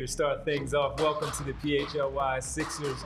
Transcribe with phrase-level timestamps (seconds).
[0.00, 0.98] To start things off.
[0.98, 3.04] Welcome to the PHLY Sixers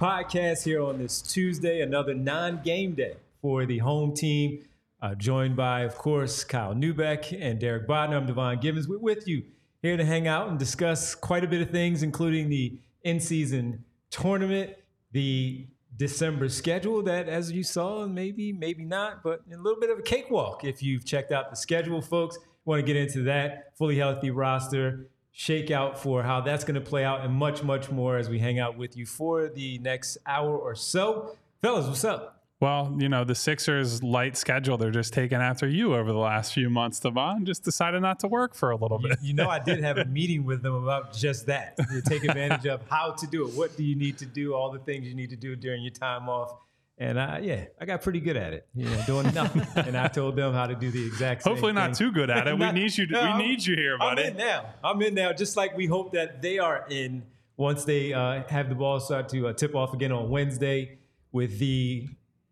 [0.00, 4.64] podcast here on this Tuesday, another non-game day for the home team.
[5.00, 8.16] Uh, joined by, of course, Kyle Neubeck and Derek Bodner.
[8.16, 8.88] I'm Devon Givens.
[8.88, 9.44] We're with you
[9.82, 14.74] here to hang out and discuss quite a bit of things, including the in-season tournament,
[15.12, 20.00] the December schedule that, as you saw, maybe, maybe not, but a little bit of
[20.00, 22.36] a cakewalk if you've checked out the schedule, folks.
[22.64, 27.04] Want to get into that fully healthy roster, shakeout for how that's going to play
[27.04, 30.56] out, and much, much more as we hang out with you for the next hour
[30.56, 31.36] or so.
[31.60, 32.42] Fellas, what's up?
[32.62, 36.52] Well, you know, the Sixers' light schedule, they're just taking after you over the last
[36.52, 37.44] few months, Devon.
[37.44, 39.18] Just decided not to work for a little bit.
[39.20, 41.76] you know, I did have a meeting with them about just that.
[41.76, 43.54] To take advantage of how to do it.
[43.54, 44.54] What do you need to do?
[44.54, 46.54] All the things you need to do during your time off.
[46.98, 48.66] And I, yeah, I got pretty good at it.
[48.74, 49.66] You know, doing nothing.
[49.86, 51.52] and I told them how to do the exact same thing.
[51.54, 52.06] Hopefully, not thing.
[52.08, 52.56] too good at it.
[52.58, 53.06] Not- we need you.
[53.06, 54.22] To, No, we I'm- need you here, buddy.
[54.24, 54.74] I'm in now.
[54.84, 57.24] I'm in now, just like we hope that they are in
[57.56, 60.98] once they uh, have the ball start to uh, tip off again on Wednesday
[61.32, 62.08] with the,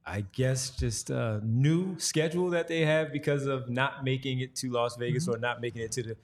[0.06, 4.70] I guess, just uh, new schedule that they have because of not making it to
[4.70, 5.34] Las Vegas Mm-hmm.
[5.34, 6.16] or not making it to the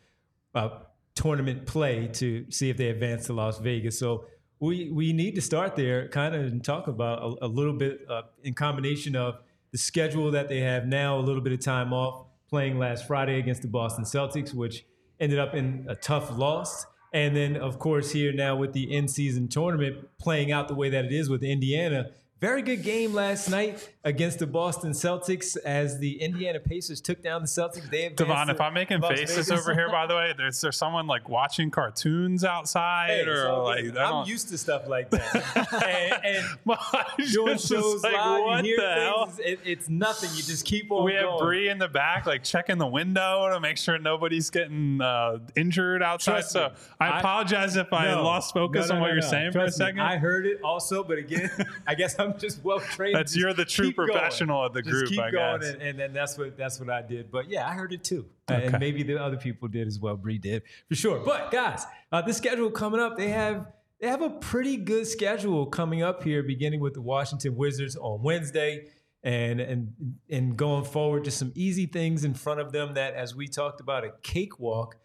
[0.55, 0.79] uh,
[1.15, 3.99] tournament play to see if they advance to Las Vegas.
[3.99, 4.27] So
[4.61, 8.01] we we need to start there, kind of, and talk about a, a little bit
[8.09, 9.39] uh, in combination of
[9.73, 13.39] the schedule that they have now, a little bit of time off, playing last Friday
[13.39, 14.85] against the Boston Celtics, which
[15.21, 16.87] ended up in a tough loss.
[17.13, 21.05] And then, of course, here now with the in-season tournament playing out the way that
[21.07, 22.11] it is with Indiana.
[22.39, 27.41] Very good game last night against the Boston Celtics as the Indiana Pacers took down
[27.41, 27.89] the Celtics.
[27.91, 29.51] They Devon, if I'm making Las faces Vegas.
[29.63, 33.65] over here, by the way, there's there someone like watching cartoons outside Hey, or all
[33.65, 33.97] like.
[33.97, 36.19] I I'm used to stuff like that.
[36.25, 36.79] and, and
[37.33, 39.27] doing shows like, live, what you hear the hell?
[39.27, 40.29] things, it, it's nothing.
[40.37, 41.39] You just keep on We have going.
[41.43, 46.03] Bree in the back, like checking the window to make sure nobody's getting uh, injured
[46.03, 46.33] outside.
[46.33, 46.75] Trust so me.
[47.01, 48.23] I, I- apologize if I No.
[48.25, 50.01] lost focus No, no, on what you're saying for a Trust me, second.
[50.01, 51.51] I heard it also, but again,
[51.87, 53.15] I guess I'm just well trained.
[53.15, 54.09] That's- Just you're the true keep going.
[54.11, 55.71] professional of the Just group, keep I going, guess.
[55.71, 57.31] and, and then that's what that's what I did.
[57.31, 58.67] But yeah, I heard it too, Uh, Okay.
[58.67, 60.17] and maybe the other people did as well.
[60.17, 61.21] Bree did for sure.
[61.25, 63.67] But guys, uh, the schedule coming up, they have
[64.01, 68.23] they have a pretty good schedule coming up here, beginning with the Washington Wizards on
[68.23, 68.89] Wednesday.
[69.25, 69.93] And, and
[70.31, 73.81] and going forward, just some easy things in front of them that, as we talked
[73.81, 74.97] about, a cakewalk.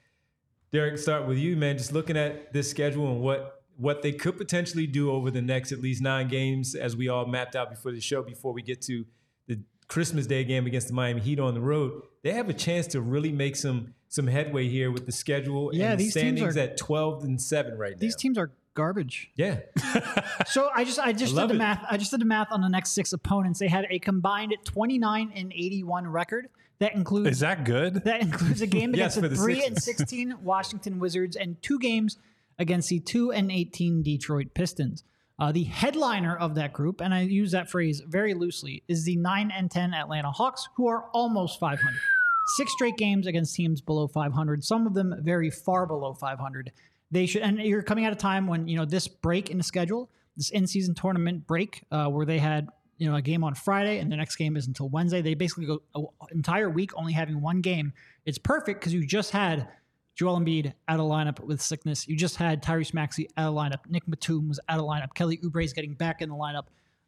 [0.71, 1.77] Derek, start with you, man.
[1.77, 5.71] Just looking at this schedule and what what they could potentially do over the next
[5.71, 8.81] at least nine games, as we all mapped out before the show, before we get
[8.83, 9.05] to
[9.47, 12.87] the Christmas Day game against the Miami Heat on the road, they have a chance
[12.87, 16.23] to really make some some headway here with the schedule Yeah, and the these teams
[16.39, 17.99] standings are- at twelve and seven right now.
[17.99, 19.31] These teams are garbage.
[19.35, 19.59] yeah,
[20.47, 21.57] So I just I just I did the it.
[21.57, 21.85] math.
[21.89, 23.59] I just did the math on the next six opponents.
[23.59, 26.47] They had a combined 29 and 81 record.
[26.79, 27.95] That includes Is that good?
[28.05, 31.77] that includes a game against for the the three and 16 Washington Wizards and two
[31.79, 32.17] games
[32.59, 35.03] against the two and 18 Detroit Pistons.
[35.39, 39.15] Uh, the headliner of that group, and I use that phrase very loosely, is the
[39.15, 41.81] 9 and 10 Atlanta Hawks, who are almost 500.
[42.57, 46.71] Six straight games against teams below 500, some of them very far below 500.
[47.09, 49.63] They should, and you're coming at a time when, you know, this break in the
[49.63, 52.67] schedule, this in season tournament break, uh, where they had,
[53.01, 55.23] you know a game on Friday, and the next game is until Wednesday.
[55.23, 56.05] They basically go an
[56.35, 57.93] entire week only having one game.
[58.27, 59.67] It's perfect because you just had
[60.15, 62.07] Joel Embiid out of lineup with sickness.
[62.07, 63.79] You just had Tyrese Maxey out of lineup.
[63.89, 65.13] Nick Batum was out of lineup.
[65.13, 66.65] Kelly Oubre is getting back in the lineup.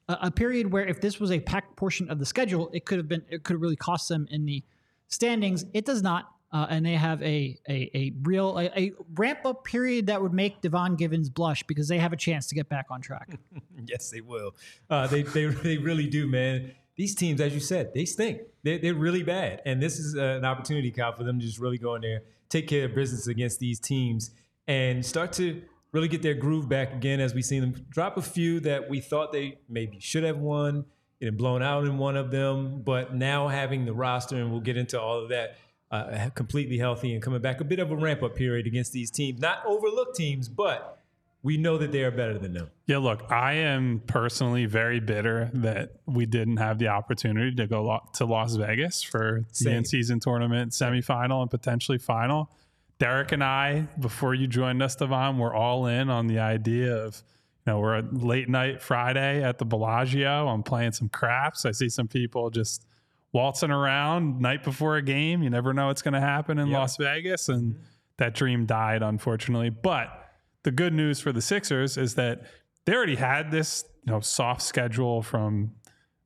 [0.08, 2.98] A, a period where if this was a packed portion of the schedule, it could
[2.98, 4.64] have been it could have really cost them in the
[5.08, 5.66] standings.
[5.74, 6.30] It does not.
[6.52, 10.34] Uh, and they have a a, a real a, a ramp up period that would
[10.34, 13.40] make Devon Givens blush because they have a chance to get back on track.
[13.86, 14.56] yes, they will.
[14.88, 16.72] Uh, they, they they really do, man.
[16.96, 18.42] These teams, as you said, they stink.
[18.62, 21.58] They're, they're really bad, and this is uh, an opportunity, Kyle, for them to just
[21.58, 22.22] really go in there,
[22.54, 24.32] take care of business against these teams,
[24.68, 25.62] and start to
[25.92, 27.20] really get their groove back again.
[27.20, 30.86] As we've seen them drop a few that we thought they maybe should have won,
[31.20, 34.78] getting blown out in one of them, but now having the roster, and we'll get
[34.78, 35.58] into all of that
[35.92, 37.60] uh, completely healthy and coming back.
[37.62, 41.03] A bit of a ramp up period against these teams, not overlooked teams, but
[41.44, 42.72] we know that they are better than them.
[42.88, 48.00] Yeah, look, I am personally very bitter that we didn't have the opportunity to go
[48.16, 49.74] to Las Vegas for the Same.
[49.74, 52.50] in season tournament semifinal and potentially final.
[52.98, 57.22] Derek and I, before you joined us, Devon, we're all in on the idea of,
[57.66, 60.48] you know, we're a late night Friday at the Bellagio.
[60.48, 61.66] I'm playing some craps.
[61.66, 62.86] I see some people just
[63.34, 65.44] waltzing around night before a game.
[65.44, 66.80] You never know what's going to happen in Yep.
[66.80, 67.50] Las Vegas.
[67.50, 67.84] And mm-hmm.
[68.18, 69.72] that dream died, unfortunately.
[69.72, 70.23] But
[70.64, 72.44] the good news for the Sixers is that
[72.86, 75.72] they already had this, you know, soft schedule from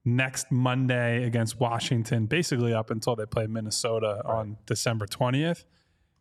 [0.06, 5.66] next Monday against Washington, basically up until they play Minnesota on December 20th.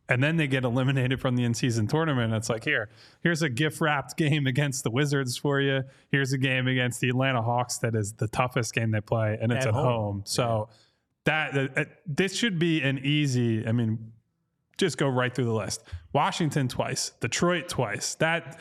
[0.08, 2.32] And then they get eliminated from the in-season tournament.
[2.32, 2.90] It's like here,
[3.22, 5.82] here's a gift-wrapped game against the Wizards for you.
[6.10, 9.50] Here's a game against the Atlanta Hawks that is the toughest game they play, and
[9.50, 9.84] it's At at, home.
[9.84, 10.22] home.
[10.24, 10.68] So
[11.24, 13.66] that uh, this should be an easy.
[13.66, 14.12] I mean,
[14.78, 15.82] just go right through the list.
[16.12, 18.14] Washington twice, Detroit twice.
[18.16, 18.58] That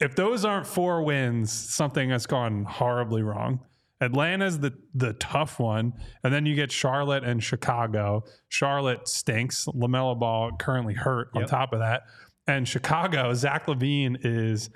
[0.00, 3.60] if those aren't four wins, something has gone horribly wrong.
[4.00, 5.92] Atlanta's the the tough one,
[6.22, 8.22] and then you get Charlotte and Chicago.
[8.48, 9.66] Charlotte stinks.
[9.66, 11.30] LaMelo Ball currently hurt.
[11.34, 11.50] On Yep.
[11.50, 12.02] top of that,
[12.46, 14.70] and Chicago, Zach LaVine is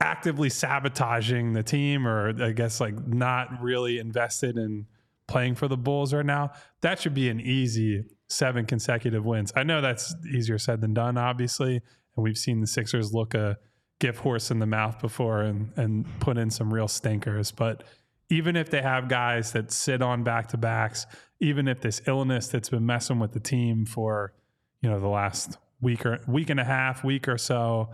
[0.00, 4.86] actively sabotaging the team, or I guess like not really invested in
[5.26, 6.50] playing for the Bulls right now.
[6.80, 9.52] That should be an easy seven consecutive wins.
[9.54, 13.58] I know that's easier said than done, obviously, and we've seen the Sixers look a
[14.00, 17.50] gift horse in the mouth before and and put in some real stinkers.
[17.50, 17.84] But
[18.30, 21.06] even if they have guys that sit on back to backs,
[21.40, 24.32] even if this illness that's been messing with the team for
[24.80, 27.90] you know the last week or week and a half, week or so,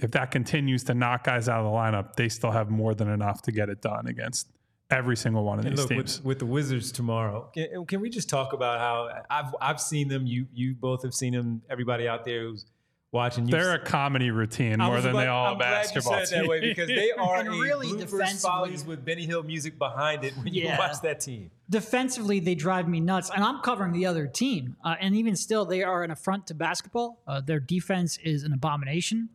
[0.00, 3.08] if that continues to knock guys out of the lineup, they still have more than
[3.08, 4.48] enough to get it done against
[4.90, 6.18] every single one of And these look, teams.
[6.18, 10.08] with, with the Wizards tomorrow, can, can we just talk about how I've I've seen
[10.08, 10.26] them?
[10.26, 11.62] You you both have seen them.
[11.70, 12.66] Everybody out there who's
[13.12, 16.20] watching, you've They're a comedy routine more than about- they all I'm a glad basketball
[16.20, 16.68] you said it that way team.
[16.70, 20.34] because they are And a really bloopers defensively- follies with Benny Hill music behind it
[20.36, 21.50] when you watch that team.
[21.70, 25.64] defensively they drive me nuts and i'm covering the other team uh, and even still
[25.64, 29.28] they are an affront to basketball uh, their defense is an abomination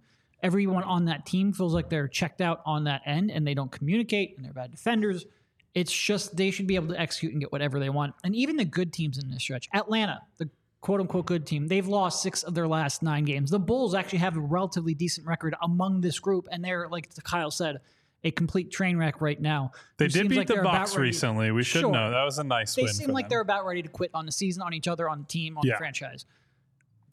[0.43, 3.71] everyone on that team feels like they're checked out on that end and they don't
[3.71, 5.25] communicate and they're bad defenders
[5.73, 8.55] it's just they should be able to execute and get whatever they want and even
[8.57, 10.49] the good teams in this stretch atlanta the
[10.81, 14.19] quote unquote good team they've lost six of their last nine games the bulls actually
[14.19, 17.77] have a relatively decent record among this group and they're like kyle said
[18.23, 21.49] a complete train wreck right now They did beat like the Bucks ready- recently.
[21.51, 21.91] We should Sure.
[21.91, 23.29] know that was a nice they seem like them.
[23.29, 25.63] they're about ready to quit on the season, on each other, on the team, on
[25.65, 25.73] Yeah.
[25.73, 26.25] the franchise.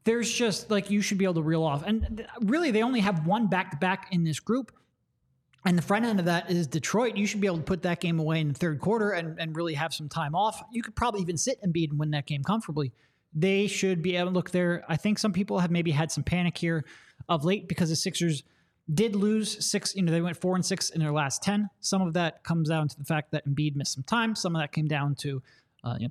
[0.04, 3.00] There's just like you should be able to reel off, and th- really they only
[3.00, 4.70] have one back to back in this group.
[5.64, 7.16] And the front end of that is Detroit.
[7.16, 9.54] You should be able to put that game away in the third quarter and, and
[9.56, 10.62] really have some time off.
[10.72, 12.92] You could probably even sit and beat and win that game comfortably.
[13.34, 14.84] They should be able to look there.
[14.88, 16.84] I think some people have maybe had some panic here
[17.28, 18.44] of late because the Sixers
[18.94, 19.94] did lose six.
[19.94, 21.68] You know, they went four and six in their last ten.
[21.80, 24.34] Some of that comes down to the fact that Embiid missed some time.
[24.34, 25.42] Some of that came down to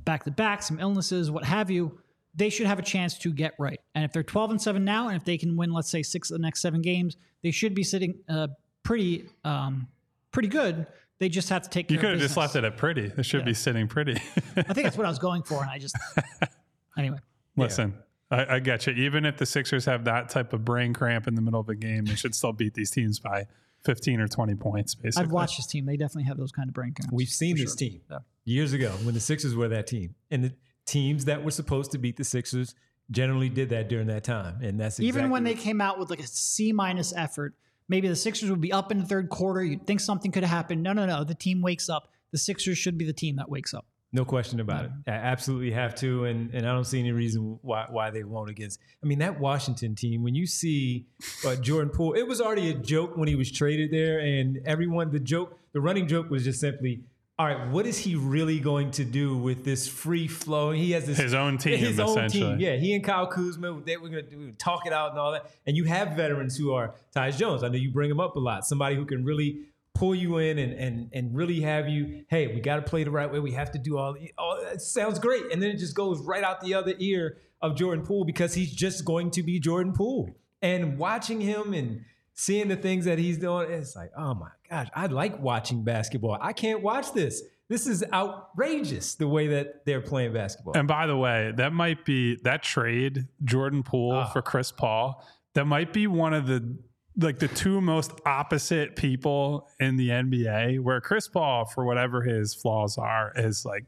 [0.06, 2.00] back to back, some illnesses, what have you.
[2.36, 3.80] They should have a chance to get right.
[3.96, 6.30] And if they're twelve and seven now, and if they can win, let's say six
[6.30, 8.50] of the next seven games, they should be sitting uh,
[8.88, 9.88] pretty, um,
[10.32, 10.88] pretty good.
[11.20, 11.92] They just have to take.
[11.92, 13.12] You care could of have just left it at pretty.
[13.18, 14.14] It should be sitting pretty.
[14.56, 15.98] I think that's what I was going for, and I just
[16.98, 17.18] anyway.
[17.56, 17.96] Listen,
[18.30, 18.94] I, I get you.
[18.94, 21.76] Even if the Sixers have that type of brain cramp in the middle of a
[21.76, 23.48] game, they should still beat these teams by
[23.84, 25.26] 15 or 20 points, basically.
[25.26, 27.12] I've watched this team; they definitely have those kind of brain cramps.
[27.12, 27.90] We've seen this sure.
[27.90, 28.20] team Yeah.
[28.46, 30.54] years ago when the Sixers were that team, and the
[30.86, 32.76] teams that were supposed to beat the Sixers
[33.10, 36.20] generally did that during that time, and that's Even when they came out with like
[36.20, 37.56] a C minus effort,
[37.90, 39.64] maybe the Sixers would be up in the third quarter.
[39.64, 40.82] You'd think something could happen.
[40.82, 41.24] No, no, no.
[41.24, 42.10] The team wakes up.
[42.32, 43.86] The Sixers should be the team that wakes up.
[44.14, 44.92] No question about it.
[45.06, 48.50] I absolutely have to, and and I don't see any reason why why they won't
[48.50, 48.80] against.
[49.04, 50.24] I mean, that Washington team.
[50.24, 51.08] When you see
[51.46, 55.12] uh, Jordan Poole, it was already a joke when he was traded there, and everyone
[55.12, 57.02] the joke, the running joke was just simply,
[57.40, 60.72] all right, what is he really going to do with this free flow?
[60.72, 62.42] He has this His own team, his own essentially.
[62.54, 62.60] team.
[62.60, 65.52] Yeah, he and Kyle Kuzma, they were going to talk it out and all that.
[65.68, 67.62] And you have veterans who are Tyus Jones.
[67.64, 68.66] I know you bring him up a lot.
[68.66, 72.24] Somebody who can really pull you in and and and really have you.
[72.28, 73.40] Hey, we got to play the right way.
[73.40, 74.16] We have to do all.
[74.40, 77.76] all that sounds great, and then it just goes right out the other ear of
[77.76, 80.36] Jordan Poole because he's just going to be Jordan Poole.
[80.64, 82.02] And watching him and
[82.40, 86.38] seeing the things that he's doing, it's like, oh my gosh, I like watching basketball.
[86.40, 87.42] I can't watch this.
[87.68, 90.78] This is outrageous the way that they're playing basketball.
[90.78, 94.28] And by the way, that might be that trade, Jordan Poole Ah.
[94.30, 95.26] for Chris Paul,
[95.56, 96.78] that might be one of the
[97.20, 102.54] like the two most opposite people in the NBA, where Chris Paul, for whatever his
[102.54, 103.86] flaws are, is like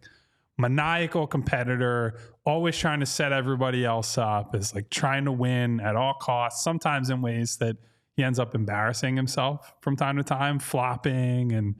[0.57, 5.95] maniacal competitor, always trying to set everybody else up, is like trying to win at
[5.95, 7.77] all costs, sometimes in ways that
[8.19, 11.73] he ends up embarrassing himself from time to time, flopping and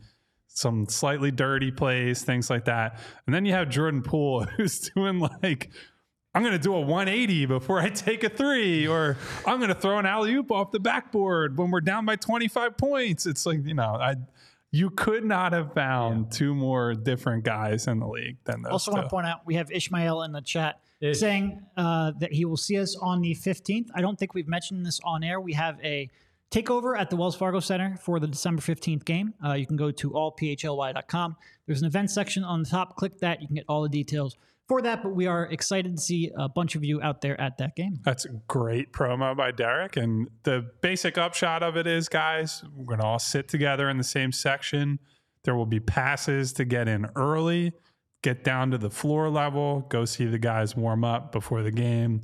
[0.48, 2.98] some slightly dirty plays, things like that.
[3.26, 5.70] And then you have Jordan Poole who's doing like,
[6.34, 9.76] I'm going to do a 180 before I take a three, or I'm going to
[9.76, 13.26] throw an alley oop off the backboard when we're down by 25 points.
[13.26, 14.16] It's like, you know, I,
[14.72, 18.72] you could not have found two more different guys in the league than those.
[18.72, 18.96] Also, two.
[18.96, 21.20] want to point out we have Ishmael in the chat Ish.
[21.20, 23.88] saying uh, that he will see us on the 15th.
[23.94, 25.42] I don't think we've mentioned this on air.
[25.42, 26.10] We have a
[26.52, 29.34] takeover at the Wells Fargo Center for the December 15th game.
[29.46, 31.36] Uh, you can go to allphly.com.
[31.66, 32.96] There's an event section on the top.
[32.96, 33.42] Click that.
[33.42, 34.36] You can get all the details
[34.68, 35.04] for that.
[35.04, 38.00] But we are excited to see a bunch of you out there at that game.
[38.04, 39.98] That's a great promo by Derek.
[39.98, 43.98] And the basic upshot of it is, guys, we're going to all sit together in
[43.98, 45.00] the same section.
[45.44, 47.74] There will be passes to get in early,
[48.24, 52.22] get down to the floor level, go see the guys warm up before the game.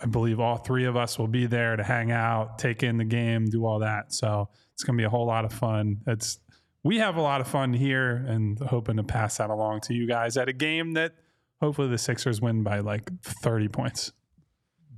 [0.00, 3.04] I believe all three of us will be there to hang out, take in the
[3.04, 4.12] game, do all that.
[4.12, 5.98] So it's going to be a whole lot of fun.
[6.06, 6.38] It's
[6.84, 10.06] we have a lot of fun here and hoping to pass that along to you
[10.06, 11.14] guys at a game that
[11.60, 14.12] hopefully the Sixers win by like 30 points.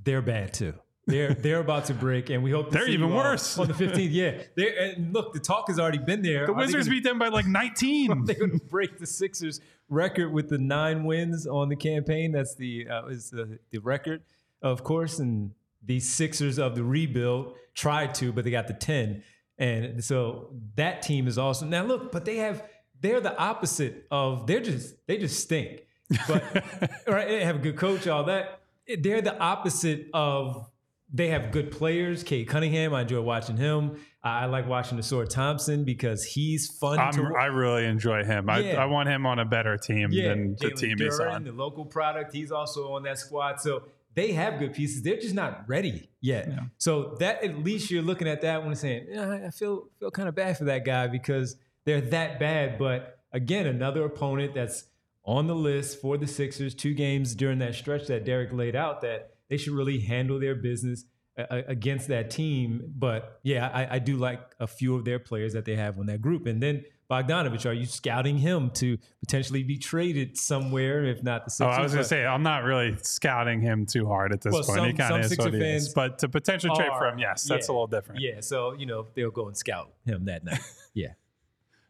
[0.03, 0.73] they're bad too.
[1.07, 3.57] They're they're about to break, and we hope They're even worse.
[3.57, 4.09] on the 15th.
[4.11, 6.45] Yeah, they're, and look, the talk has already been there.
[6.45, 8.25] The Are Wizards gonna- beat them by like 19.
[8.25, 12.31] they're going to break the Sixers record with the nine wins on the campaign.
[12.31, 14.21] That's the uh, is the, the record,
[14.61, 15.19] of course.
[15.19, 15.51] And
[15.85, 19.23] the Sixers of the rebuild tried to, but they got the ten.
[19.57, 21.69] And so that team is awesome.
[21.69, 22.63] Now look, but they have
[22.99, 25.81] they're the opposite of they're just they just stink.
[26.27, 26.43] But
[27.07, 28.61] right, they have a good coach, all that.
[28.99, 30.67] They're the opposite of
[31.13, 32.23] they have good players.
[32.23, 33.97] Cade Cunningham, I enjoy watching him.
[34.23, 38.49] I I like watching Ausar Thompson because he's fun I'm, I really enjoy him.
[38.49, 38.81] I, Yeah.
[38.81, 41.43] I want him on a better team than the Jalen team he's Duren, on.
[41.43, 42.33] the local product.
[42.33, 43.59] He's also on that squad.
[43.59, 45.03] So they have good pieces.
[45.03, 46.49] They're just not ready yet.
[46.77, 50.11] So that at least you're looking at that one and saying, yeah, I feel feel
[50.11, 52.77] kind of bad for that guy because they're that bad.
[52.77, 54.85] But again, another opponent that's
[55.23, 56.73] on the list for the Sixers.
[56.75, 60.55] Two games during that stretch that Derek laid out that they should really handle their
[60.55, 61.05] business
[61.37, 62.81] against that team.
[62.97, 66.07] But yeah, I, I do like a few of their players that they have on
[66.07, 66.45] that group.
[66.45, 71.65] And then Bogdanovich, are you scouting him to potentially be traded somewhere, if not the
[71.65, 74.53] Oh, I was going to say, I'm not really scouting him too hard at this
[74.53, 74.85] Well, point.
[74.87, 75.93] he kind of is Sixer what he is.
[75.93, 78.21] But to potentially trade for him, yes, that's a little different.
[78.21, 80.59] Yeah, so you know they'll go and scout him that night.
[80.93, 81.13] Yeah,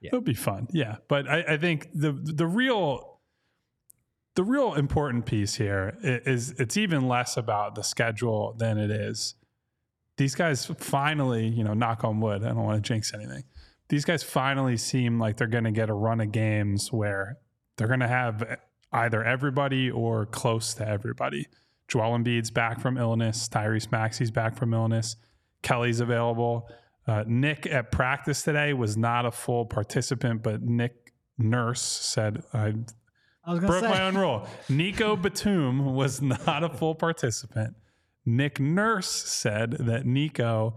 [0.01, 0.67] It'll be fun.
[0.71, 0.97] Yeah.
[1.07, 3.19] But I, I think the the real
[4.35, 9.35] the real important piece here is it's even less about the schedule than it is.
[10.17, 12.43] These guys finally, you know, knock on wood.
[12.43, 13.43] I don't want to jinx anything.
[13.91, 17.39] These guys finally seem like they're going to get a run of games where
[17.75, 18.57] they're going to have
[18.93, 21.49] either everybody or close to everybody.
[21.89, 23.49] Joel Embiid's back from illness.
[23.49, 25.17] Tyrese Maxey's back from illness.
[25.61, 26.69] Kelly's available.
[27.05, 32.75] Uh, Nick at practice today was not a full participant, but Nick Nurse said, I
[33.43, 33.89] I broke say.
[33.89, 34.47] my own rule.
[34.69, 37.75] Nico Batum was not a full participant.
[38.25, 40.75] Nick Nurse said that Nico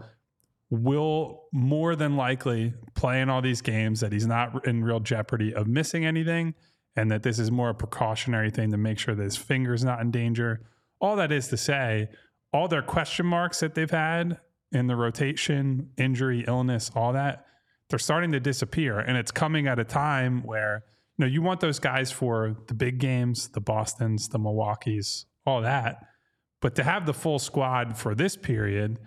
[0.75, 5.53] will more than likely play in all these games, that he's not in real jeopardy
[5.53, 6.53] of missing anything,
[6.95, 10.01] and that this is more a precautionary thing to make sure that his finger's not
[10.01, 10.61] in danger.
[10.99, 12.09] All that is to say,
[12.53, 14.39] all their question marks that they've had
[14.71, 17.45] in the rotation, injury, illness, all that,
[17.89, 18.99] they're starting to disappear.
[18.99, 20.83] And it's coming at a time where,
[21.17, 25.61] you know, you want those guys for the big games, the Bostons, the Milwaukees, all
[25.61, 25.97] that.
[26.61, 28.99] But to have the full squad for this period,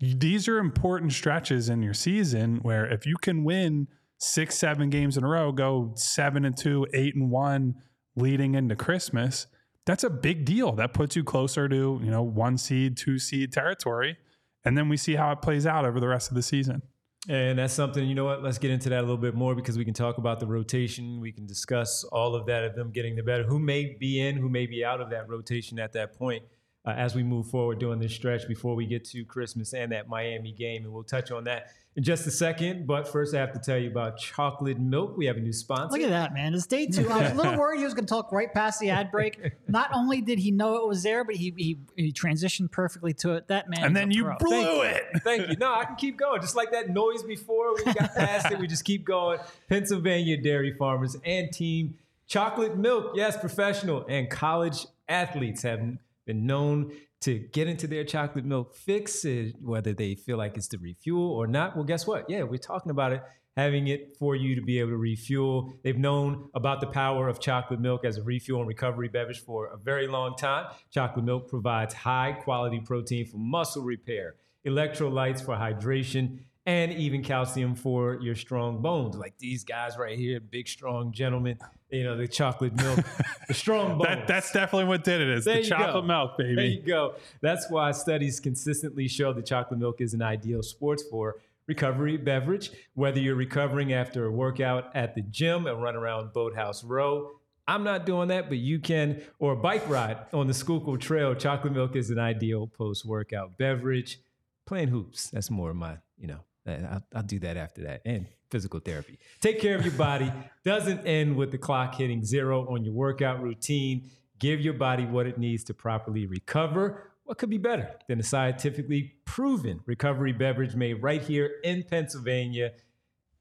[0.00, 3.88] these are important stretches in your season where if you can win
[4.18, 7.74] six, seven games in a row, go seven and two, eight and one
[8.16, 9.46] leading into Christmas,
[9.86, 10.72] that's a big deal.
[10.72, 14.18] That puts you closer to, you know, one seed, two seed territory.
[14.64, 16.82] And then we see how it plays out over the rest of the season.
[17.28, 18.42] And that's something, you know what?
[18.42, 21.20] Let's get into that a little bit more because we can talk about the rotation.
[21.20, 23.44] We can discuss all of that of them getting the better.
[23.44, 26.42] Who may be in, who may be out of that rotation at that point
[26.88, 30.08] uh, as we move forward during this stretch before we get to Christmas and that
[30.08, 30.84] Miami game.
[30.84, 32.86] And we'll touch on that in just a second.
[32.86, 35.14] But first, I have to tell you about chocolate milk.
[35.18, 35.92] We have a new sponsor.
[35.92, 36.54] Look at that, man.
[36.54, 37.10] It's day two.
[37.10, 39.38] I was a little worried he was going to talk right past the ad break.
[39.68, 43.34] Not only did he know it was there, but he he, he transitioned perfectly to
[43.34, 43.48] it.
[43.48, 43.84] That man.
[43.84, 44.36] And then you pro.
[44.38, 45.04] blew it.
[45.24, 45.56] Thank you.
[45.56, 46.40] No, I can keep going.
[46.40, 49.40] Just like that noise before we got past it, we just keep going.
[49.68, 53.12] Pennsylvania dairy farmers and team chocolate milk.
[53.14, 55.80] Yes, professional and college athletes have
[56.28, 56.92] been known
[57.22, 61.32] to get into their chocolate milk fix it, whether they feel like it's to refuel
[61.32, 61.74] or not.
[61.74, 62.26] Well, guess what?
[62.28, 63.22] Yeah, we're talking about it.
[63.56, 65.72] Having it for you to be able to refuel.
[65.82, 69.66] They've known about the power of chocolate milk as a refuel and recovery beverage for
[69.66, 70.66] a very long time.
[70.92, 77.74] Chocolate milk provides high quality protein for muscle repair, electrolytes for hydration, and even calcium
[77.74, 79.16] for your strong bones.
[79.16, 81.58] Like these guys right here, big, strong gentlemen,
[81.88, 83.00] you know, the chocolate milk,
[83.48, 84.02] the strong bones.
[84.04, 85.30] That, that's definitely what did it.
[85.30, 86.06] Is There the chocolate go.
[86.06, 86.54] milk, baby.
[86.56, 87.14] There you go.
[87.40, 92.70] That's why studies consistently show that chocolate milk is an ideal sports for recovery beverage.
[92.92, 97.30] Whether you're recovering after a workout at the gym, a run around Boathouse Row,
[97.66, 101.34] I'm not doing that, but you can, or a bike ride on the Schuylkill Trail.
[101.34, 104.20] Chocolate milk is an ideal post workout beverage.
[104.66, 108.02] Playing hoops, that's more of my, you know, I'll, I'll do that after that.
[108.04, 109.18] And physical therapy.
[109.40, 110.32] Take care of your body.
[110.64, 114.10] Doesn't end with the clock hitting zero on your workout routine.
[114.38, 117.10] Give your body what it needs to properly recover.
[117.24, 122.72] What could be better than a scientifically proven recovery beverage made right here in Pennsylvania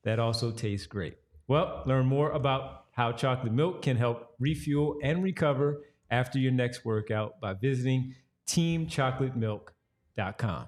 [0.04, 1.16] that also tastes great?
[1.48, 6.84] Well, learn more about how chocolate milk can help refuel and recover after your next
[6.84, 8.16] workout by visiting
[8.48, 10.68] teamchocolatemilk.com.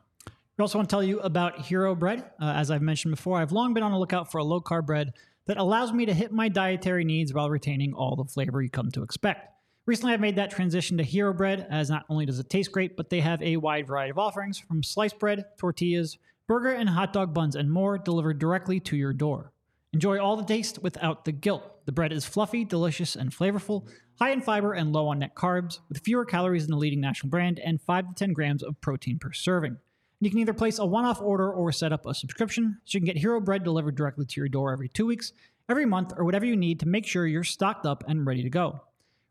[0.59, 2.19] We also want to tell you about Hero Bread.
[2.37, 4.87] Uh, as I've mentioned before, I've long been on the lookout for a low carb
[4.87, 5.13] bread
[5.45, 8.91] that allows me to hit my dietary needs while retaining all the flavor you come
[8.91, 9.53] to expect.
[9.85, 12.97] Recently, I've made that transition to Hero Bread, as not only does it taste great,
[12.97, 17.13] but they have a wide variety of offerings from sliced bread, tortillas, burger and hot
[17.13, 19.53] dog buns, and more delivered directly to your door.
[19.93, 21.85] Enjoy all the taste without the guilt.
[21.85, 23.87] The bread is fluffy, delicious, and flavorful,
[24.19, 27.29] high in fiber and low on net carbs, with fewer calories than the leading national
[27.29, 29.77] brand and 5 to 10 grams of protein per serving.
[30.21, 32.99] You can either place a one off order or set up a subscription so you
[32.99, 35.31] can get Hero Bread delivered directly to your door every two weeks,
[35.69, 38.49] every month, or whatever you need to make sure you're stocked up and ready to
[38.49, 38.81] go.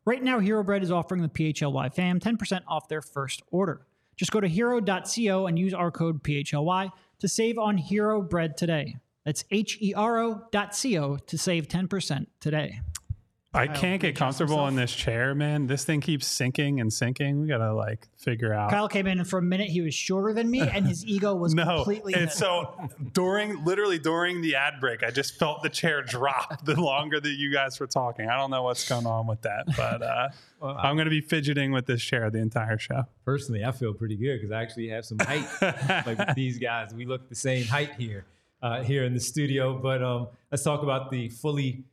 [0.06, 3.86] Right now, Hero Bread is offering the PHLY fam 10% off their first order.
[4.16, 8.96] Just go to hero.co and use our code PHLY to save on Hero Bread today.
[9.26, 12.80] That's H E R O dot C O to save 10% today.
[13.54, 15.66] I can't get comfortable in this chair, man.
[15.66, 17.40] This thing keeps sinking and sinking.
[17.40, 18.70] We gotta like figure out.
[18.70, 21.34] Kyle came in and for a minute he was shorter than me and his ego
[21.34, 22.12] was no, completely.
[22.12, 22.74] and so
[23.14, 27.30] during literally during the ad break, I just felt the chair drop the longer that
[27.30, 28.28] you guys were talking.
[28.28, 30.28] I don't know what's going on with that, but uh,
[30.62, 33.04] I'm going to be fidgeting with this chair the entire show.
[33.24, 35.46] Personally, I feel pretty good because I actually have some height.
[36.06, 38.26] like with these guys, we look the same height here,
[38.62, 39.78] uh, here in the studio.
[39.78, 41.84] But um, let's talk about the fully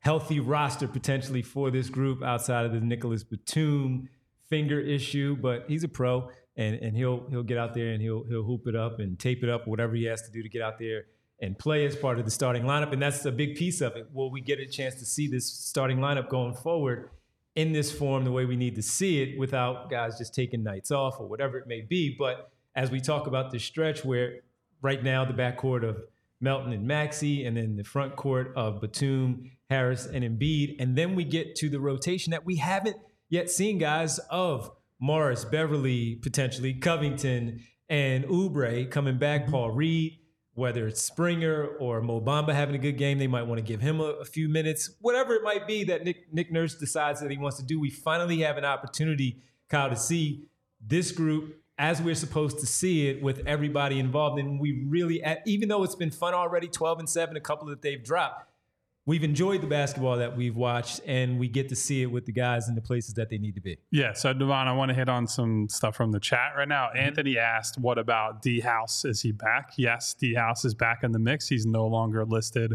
[0.00, 4.08] healthy roster potentially for this group outside of the Nicholas Batum
[4.48, 5.36] finger issue.
[5.36, 8.66] But he's a pro, and and he'll he'll get out there and he'll he'll hoop
[8.66, 11.04] it up and tape it up, whatever he has to do to get out there
[11.40, 12.92] and play as part of the starting lineup.
[12.92, 14.08] And that's a big piece of it.
[14.12, 17.10] Will we get a chance to see this starting lineup going forward?
[17.58, 20.92] in this form the way we need to see it without guys just taking nights
[20.92, 22.14] off or whatever it may be.
[22.16, 24.42] But as we talk about this stretch where
[24.80, 26.04] right now the backcourt of
[26.40, 31.14] Melton and Maxey, and then the front court of Batum, Harris, and Embiid, and then
[31.14, 32.96] we get to the rotation that we haven't
[33.28, 39.50] yet seen guys of Morris, Beverley, potentially Covington, and Oubre coming back, mm-hmm.
[39.52, 40.18] Paul Reed,
[40.54, 43.80] whether it's Springer or Mo Bamba having a good game, they might want to give
[43.80, 44.90] him a, a few minutes.
[45.00, 47.90] Whatever it might be that Nick, Nick Nurse decides that he wants to do, we
[47.90, 50.48] finally have an opportunity, Kyle, to see
[50.80, 54.40] this group as we're supposed to see it with everybody involved.
[54.40, 57.82] And we really, even though it's been fun already, 12 and 7, a couple that
[57.82, 58.47] they've dropped,
[59.08, 62.32] we've enjoyed the basketball that we've watched and we get to see it with the
[62.32, 63.78] guys in the places that they need to be.
[63.90, 64.12] Yeah.
[64.12, 66.88] So, Devon, I want to hit on some stuff from the chat right now.
[66.88, 66.98] Mm-hmm.
[66.98, 69.06] Anthony asked, What about D House?
[69.06, 69.72] Is he back?
[69.78, 71.48] Yes, D House is back in the mix.
[71.48, 72.74] He's no longer listed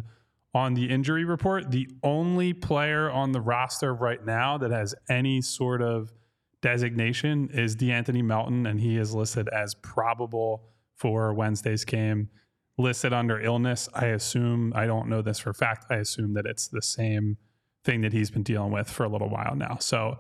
[0.56, 1.70] on the injury report.
[1.70, 6.12] The only player on the roster right now that has any sort of
[6.62, 10.64] designation is DeAnthony Melton, and he is listed as probable
[10.96, 12.30] for Wednesday's game.
[12.78, 13.88] Listed under illness.
[13.94, 17.38] I assume, I don't know this for a fact, I assume that it's the same
[17.84, 19.78] thing that he's been dealing with for a little while now.
[19.80, 20.20] So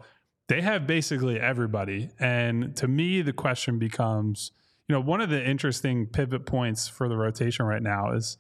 [0.49, 2.09] they have basically everybody.
[2.19, 4.51] And to me, the question becomes
[4.87, 8.37] you know, one of the interesting pivot points for the rotation right now is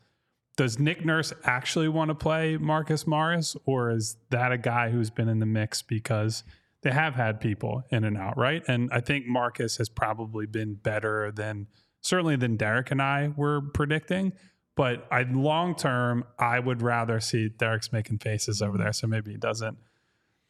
[0.55, 5.09] does Nick Nurse actually want to play Marcus Morris, or is that a guy who's
[5.09, 6.43] been in the mix because
[6.83, 8.61] they have had people in and out, right?
[8.67, 11.67] And I think Marcus has probably been better than
[12.03, 14.33] certainly than Derek and I were predicting.
[14.75, 18.93] But I long term, I would rather see Derek's making faces over there.
[18.93, 19.77] So maybe he doesn't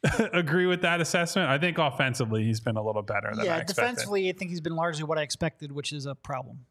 [0.34, 1.50] agree with that assessment.
[1.50, 3.82] I think offensively, he's been a little better than yeah, I expected.
[3.82, 6.66] defensively, I think he's been largely what I expected, which is a problem.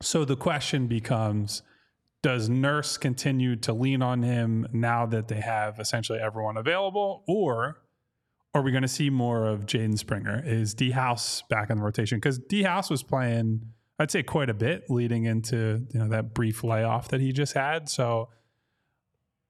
[0.00, 1.62] So the question becomes
[2.22, 7.24] Does Nurse continue to lean on him now that they have essentially everyone available?
[7.26, 7.78] Or
[8.54, 10.42] are we going to see more of Jaden Springer?
[10.44, 12.18] Is D House back in the rotation?
[12.18, 13.62] Because D House was playing,
[14.02, 17.54] I'd say, quite a bit leading into you know that brief layoff that he just
[17.54, 17.88] had.
[17.88, 18.30] So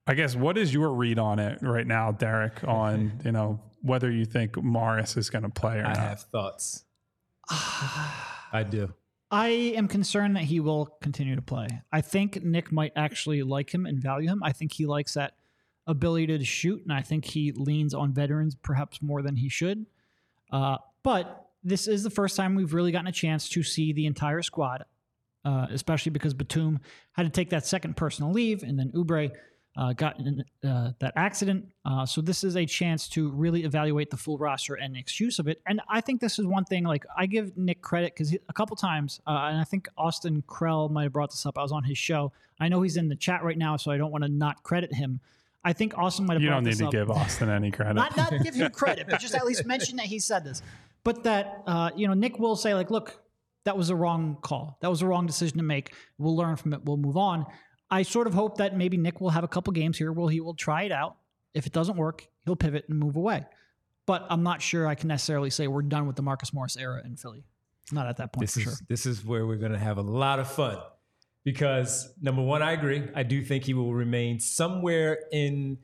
[0.05, 4.11] I guess what is your read on it right now, Derek, on you know whether
[4.11, 5.97] you think Morris is going to play or not.
[5.97, 6.09] I not?
[6.09, 6.85] have thoughts.
[7.49, 8.93] I do.
[9.31, 11.67] I am concerned that he will continue to play.
[11.91, 14.43] I think Nick might actually like him and value him.
[14.43, 15.33] I think he likes that
[15.87, 19.87] ability to shoot, and I think he leans on veterans perhaps more than he should.
[20.51, 24.05] Uh, but this is the first time we've really gotten a chance to see the
[24.05, 24.85] entire squad,
[25.45, 26.79] uh, especially because Batum
[27.13, 29.31] had to take that second personal leave, and then Oubre
[29.75, 31.65] uh, got in uh, that accident.
[31.85, 35.39] Uh, so this is a chance to really evaluate the full roster and Nick's use
[35.39, 35.61] of it.
[35.65, 36.83] And I think this is one thing.
[36.83, 40.91] Like I give Nick credit because a couple times, uh, and I think Austin Krell
[40.91, 41.57] might have brought this up.
[41.57, 42.31] I was on his show.
[42.59, 44.93] I know he's in the chat right now, so I don't want to not credit
[44.93, 45.19] him.
[45.65, 46.43] I think Austin might have.
[46.43, 46.91] You don't need to up.
[46.91, 47.95] give Austin any credit.
[47.95, 50.61] not not give him credit, but just at least mention that he said this.
[51.03, 53.21] But that uh, you know, Nick will say like, "Look,
[53.65, 54.77] that was a wrong call.
[54.81, 55.93] That was a wrong decision to make.
[56.17, 56.85] We'll learn from it.
[56.85, 57.45] We'll move on."
[57.91, 60.39] I sort of hope that maybe Nick will have a couple games here where he
[60.41, 61.17] will try it out.
[61.53, 63.45] If it doesn't work, he'll pivot and move away.
[64.07, 67.01] But I'm not sure I can necessarily say we're done with the Marcus Morris era
[67.05, 67.43] in Philly.
[67.91, 68.73] Not at that point This for is sure.
[68.89, 70.77] this is where we're going to have a lot of fun
[71.43, 73.03] because number one, I agree.
[73.13, 75.77] I do think he will remain somewhere in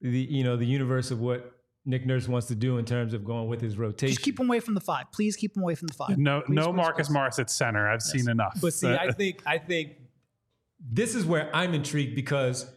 [0.00, 1.52] the you know the universe of what
[1.84, 4.14] Nick Nurse wants to do in terms of going with his rotation.
[4.14, 5.06] Just keep him away from the five.
[5.12, 6.16] Please keep him away from the five.
[6.16, 7.14] No, Please, no please, Marcus please.
[7.14, 7.90] Morris at center.
[7.90, 8.58] I've seen enough.
[8.60, 9.96] But see, I think I think
[10.80, 12.70] this is where I'm intrigued because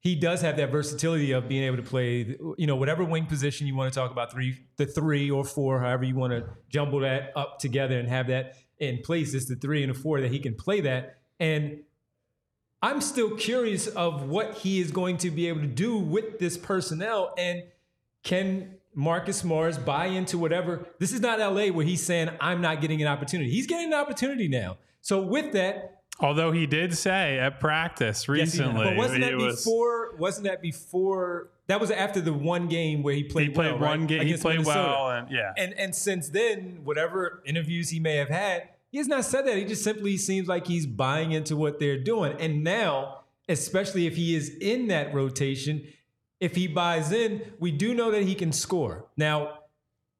[0.00, 3.66] he does have that versatility of being able to play, you know, whatever wing position
[3.66, 7.00] you want to talk about, three, the three or four, however you want to jumble
[7.00, 9.34] that up together and have that in place.
[9.34, 11.16] It's the three and the four that he can play that.
[11.40, 11.80] And
[12.82, 16.56] I'm still curious of what he is going to be able to do with this
[16.56, 17.62] personnel and
[18.26, 20.86] can Marcus Morris buy into whatever.
[20.98, 23.50] This is not LA where he's saying I'm not getting an opportunity.
[23.50, 24.76] He's getting an opportunity now.
[25.00, 29.56] So with that, Although he did say at practice Yes, recently, But wasn't that was-
[29.62, 30.16] before?
[30.16, 31.48] Wasn't that before?
[31.66, 33.48] That was after the one game where he played.
[33.48, 34.08] he played well, one right?
[34.08, 34.26] game.
[34.26, 34.78] He played Minnesota.
[34.88, 39.08] well, and yeah, And and since then, whatever interviews he may have had, he has
[39.08, 39.56] not said that.
[39.58, 42.34] He just simply seems like he's buying into what they're doing.
[42.40, 45.86] And now, especially if he is in that rotation,
[46.40, 49.06] if he buys in, we do know that he can score.
[49.16, 49.60] Now,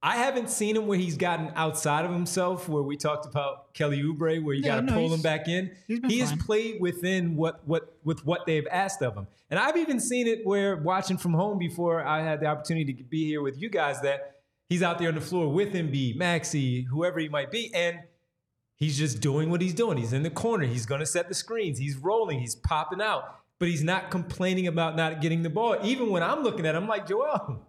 [0.03, 4.03] I haven't seen him where he's gotten outside of himself, where we talked about Kelly
[4.03, 5.75] Oubre, where you Yeah, got to no, pull him back in.
[5.89, 9.27] He has played within what what with what they've asked of him.
[9.51, 13.03] And I've even seen it where watching from home before I had the opportunity to
[13.03, 14.37] be here with you guys that
[14.69, 18.01] he's out there on the floor with Embiid, Maxey, whoever he might be, and
[18.77, 19.99] he's just doing what he's doing.
[19.99, 20.67] He's in the corner.
[20.67, 21.79] He's going to set the screens.
[21.79, 22.39] He's rolling.
[22.39, 23.41] He's popping out.
[23.59, 25.79] But he's not complaining about not getting the ball.
[25.83, 27.67] Even when I'm looking at him, I'm like, Joel,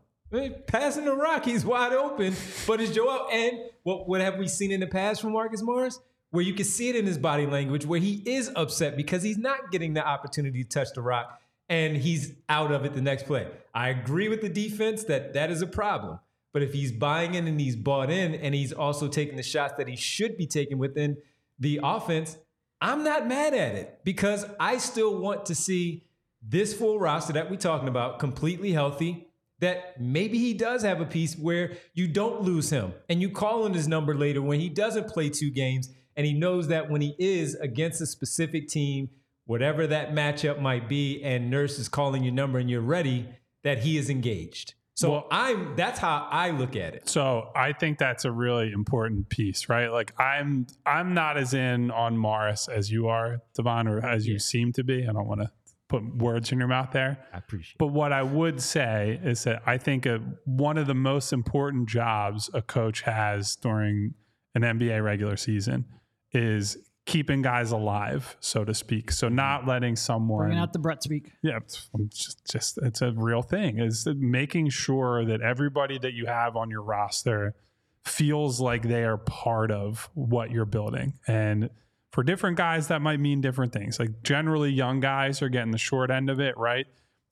[0.67, 2.35] passing the rock, he's wide open.
[2.65, 3.27] But it's Joel.
[3.31, 5.99] And what, what have we seen in the past from Marcus Morris?
[6.31, 9.37] Where you can see it in his body language, where he is upset because he's
[9.37, 13.25] not getting the opportunity to touch the rock and he's out of it the next
[13.25, 13.47] play.
[13.73, 16.19] I agree with the defense that that is a problem.
[16.53, 19.75] But if he's buying in and he's bought in and he's also taking the shots
[19.77, 21.17] that he should be taking within
[21.59, 22.37] the offense,
[22.79, 26.05] I'm not mad at it because I still want to see
[26.41, 29.23] this full roster that we're talking about completely healthy.
[29.59, 33.63] That maybe he does have a piece where you don't lose him and you call
[33.63, 37.01] on his number later when he doesn't play two games and he knows that when
[37.01, 39.09] he is against a specific team,
[39.45, 43.29] whatever that matchup might be, and Nurse is calling your number and you're ready,
[43.63, 44.75] that he is engaged.
[44.97, 47.07] So Well- I'm that's how I look at it.
[47.07, 49.91] So I think that's a really important piece, right?
[49.91, 54.39] Like I'm I'm not as in on Morris as you are, Devon, or as you
[54.39, 55.07] seem to be.
[55.07, 55.51] I don't want to
[55.87, 57.17] put words in your mouth there.
[57.31, 60.95] I appreciate But what I would say is that I think a, one of the
[60.95, 64.15] most important jobs a coach has during
[64.55, 65.85] an NBA regular season
[66.33, 66.75] is
[67.07, 69.11] keeping guys alive, so to speak.
[69.11, 71.31] So not letting someone Bringing out the Brett speak.
[71.41, 73.79] yeah, it's it's just just it's a real thing.
[73.79, 77.55] Is making sure that everybody that you have on your roster
[78.03, 81.13] feels like they are part of what you're building.
[81.27, 81.69] And
[82.11, 83.99] for different guys, that might mean different things.
[83.99, 86.85] Like generally, young guys are getting the short end of it, right?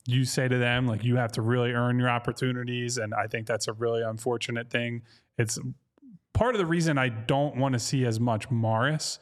[0.06, 2.96] You say to them, like, you have to really earn your opportunities.
[2.96, 5.02] And I think that's a really unfortunate thing.
[5.36, 5.58] It's
[6.32, 9.18] part of the reason I don't want to see as much Morris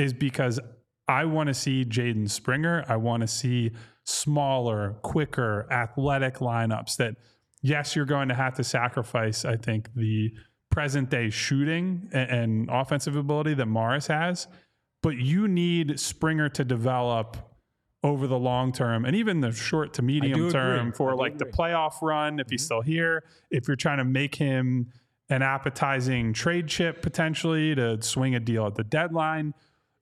[0.00, 0.58] is because
[1.06, 2.84] I want to see Jaden Springer.
[2.88, 3.72] I want to see
[4.04, 7.16] smaller, quicker, athletic lineups that,
[7.62, 10.30] yes, you're going to have to sacrifice, I think, the
[10.70, 14.46] present day shooting and, and offensive ability that Morris has.
[15.02, 17.36] But you need Springer to develop
[18.02, 21.44] over the long term and even the short to medium term I for like the
[21.44, 21.52] agree.
[21.52, 21.60] Mm-hmm.
[21.60, 23.24] playoff run if he's still here.
[23.50, 24.92] If you're trying to make him
[25.28, 29.54] an appetizing trade chip potentially to swing a deal at the deadline,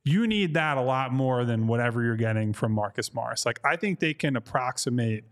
[0.05, 3.45] you need that a lot more than whatever you're getting from Marcus Morris.
[3.45, 5.25] Like I think they can approximate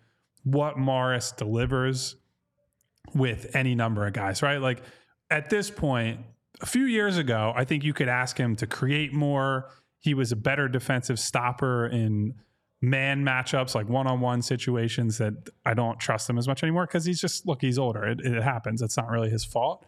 [0.45, 2.17] what Morris delivers
[3.15, 4.61] with any number of guys, right?
[4.61, 4.83] Like
[5.31, 6.21] at this point,
[6.61, 9.69] a few years ago, I think you could ask him to create more.
[9.99, 12.35] He was a better defensive stopper in
[12.81, 16.87] man matchups, like one on one situations that I don't trust him as much anymore
[16.87, 18.05] because he's just, look, he's older.
[18.05, 18.83] It, it happens.
[18.83, 19.85] It's not really his fault.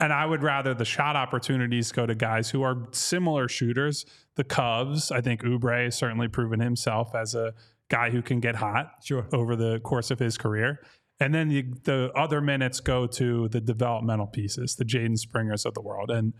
[0.00, 4.04] And I would rather the shot opportunities go to guys who are similar shooters.
[4.34, 7.54] The Cubs, I think Oubre has certainly proven himself as a
[7.88, 9.26] guy who can get hot Sure.
[9.32, 10.80] over the course of his career.
[11.20, 15.74] And then the, the other minutes go to the developmental pieces, the Jaden Springers of
[15.74, 16.32] the world, and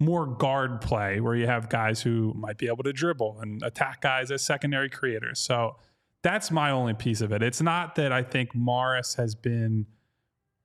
[0.00, 4.00] more guard play where you have guys who might be able to dribble and attack
[4.00, 5.38] guys as secondary creators.
[5.38, 5.76] So
[6.22, 7.42] that's my only piece of it.
[7.42, 9.86] It's not that I think Morris has been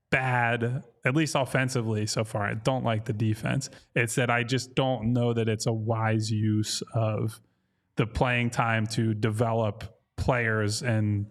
[0.09, 2.45] bad, at least offensively so far.
[2.45, 3.69] I don't like the defense.
[3.95, 7.39] It's that I just don't know that it's a wise use of
[7.95, 9.83] the playing time to develop
[10.17, 11.27] players and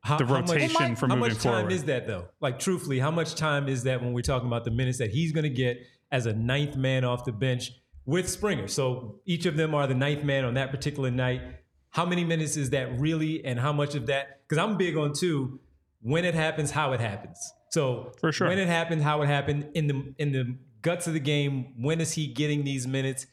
[0.00, 1.72] How, the how much- rotation for how much time forward.
[1.72, 2.28] is that though?
[2.40, 5.32] Like truthfully, how much time is that when we're talking about the minutes that he's
[5.32, 5.78] going to get
[6.12, 7.72] as a ninth man off the bench
[8.06, 8.68] with Springer?
[8.68, 11.42] So each of them are the ninth man on that particular night.
[11.90, 14.40] How many minutes is that really, and how much of that?
[14.48, 15.60] Because I'm big on two.
[16.02, 17.38] When it happens, how it happens.
[17.74, 18.48] So For sure.
[18.48, 21.74] when it happened, how it happened in the in the guts of the game.
[21.76, 23.26] When is he getting these minutes?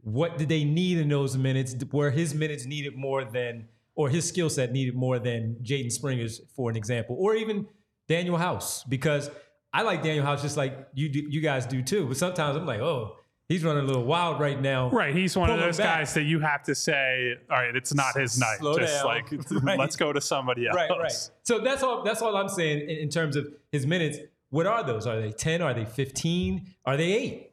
[0.00, 1.74] What did they need in those minutes?
[1.90, 6.40] Where his minutes needed more than, or his skill set needed more than Jaden Springer's,
[6.56, 7.66] for an example, or even
[8.08, 9.30] Danuel House, because
[9.74, 12.06] I like Danuel House just like you do, you guys do too.
[12.06, 13.16] But sometimes I'm like, oh,
[13.48, 14.90] he's running a little wild right now.
[14.90, 17.74] Right, he's one of Pull him those guys that you have to say, "All right,
[17.74, 19.06] it's not his night." Slow Just down.
[19.06, 19.26] like
[19.62, 19.78] Right.
[19.78, 20.76] let's go to somebody else.
[20.76, 21.30] Right, right.
[21.42, 22.02] So that's all.
[22.02, 24.18] That's all I'm saying in, in terms of his minutes.
[24.50, 25.06] What are those?
[25.06, 25.62] Are they ten?
[25.62, 26.74] Are they fifteen?
[26.84, 27.52] Are they eight?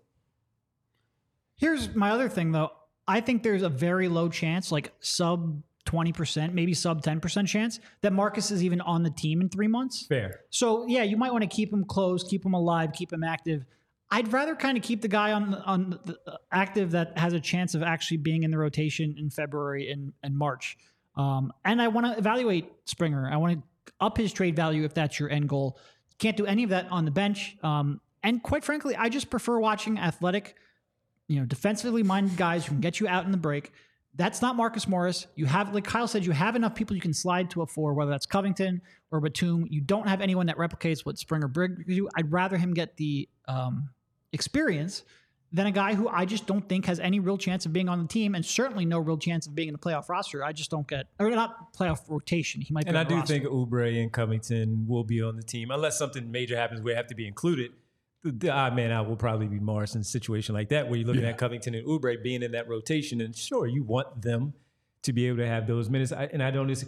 [1.58, 2.72] Here's my other thing, though.
[3.08, 8.14] I think there's a very low chance, like sub 20%, maybe sub 10% chance, that
[8.14, 10.06] Marcus is even on the team in three months.
[10.06, 10.42] Fair.
[10.52, 13.66] So, yeah, you might want to keep him close, keep him alive, keep him active.
[14.12, 16.18] I'd rather kind of keep the guy on on the,
[16.52, 20.36] active that has a chance of actually being in the rotation in February and, and
[20.36, 20.78] March.
[21.16, 23.30] Um, and I want to evaluate Springer.
[23.32, 25.78] I want to up his trade value if that's your end goal.
[26.18, 27.58] Can't do any of that on the bench.
[27.64, 30.56] Um, and quite frankly, I just prefer watching athletic,
[31.28, 33.72] you know, defensively minded guys who can get you out in the break.
[34.16, 35.28] That's not Marcus Morris.
[35.36, 37.94] You have, like Kyle said, you have enough people you can slide to a four,
[37.94, 39.68] whether that's Covington or Batum.
[39.70, 42.10] You don't have anyone that replicates what Springer brings you.
[42.16, 43.90] I'd rather him get the um,
[44.34, 45.04] experience
[45.52, 48.00] than a guy who I just don't think has any real chance of being on
[48.00, 50.44] the team, and certainly no real chance of being in the playoff roster.
[50.44, 52.62] I just don't get, or not playoff rotation.
[52.62, 52.90] He might be.
[52.90, 53.34] And on I the do roster.
[53.34, 56.98] think Oubre and Covington will be on the team unless something major happens where they
[56.98, 57.72] have to be included.
[58.24, 61.00] The, the odd man out will probably be Morris in a situation like that where
[61.00, 63.22] you're looking at Covington and Oubre being in that rotation.
[63.22, 64.54] And sure, you want them
[65.04, 66.12] to be able to have those minutes.
[66.12, 66.68] I, and I don't.
[66.68, 66.86] This,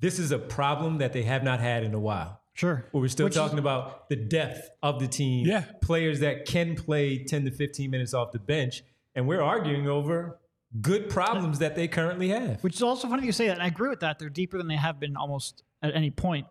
[0.00, 2.41] this is a problem that they have not had in a while.
[2.54, 2.86] Sure.
[2.92, 5.46] Where we're still Which is- talking about the depth of the team.
[5.46, 5.64] Yeah.
[5.80, 8.82] Players that can play 10 to 15 minutes off the bench.
[9.14, 10.38] And we're arguing over
[10.80, 12.62] good problems that they currently have.
[12.64, 13.54] Which is also funny you say that.
[13.54, 14.18] And I agree with that.
[14.18, 16.46] They're deeper than they have been almost at any point.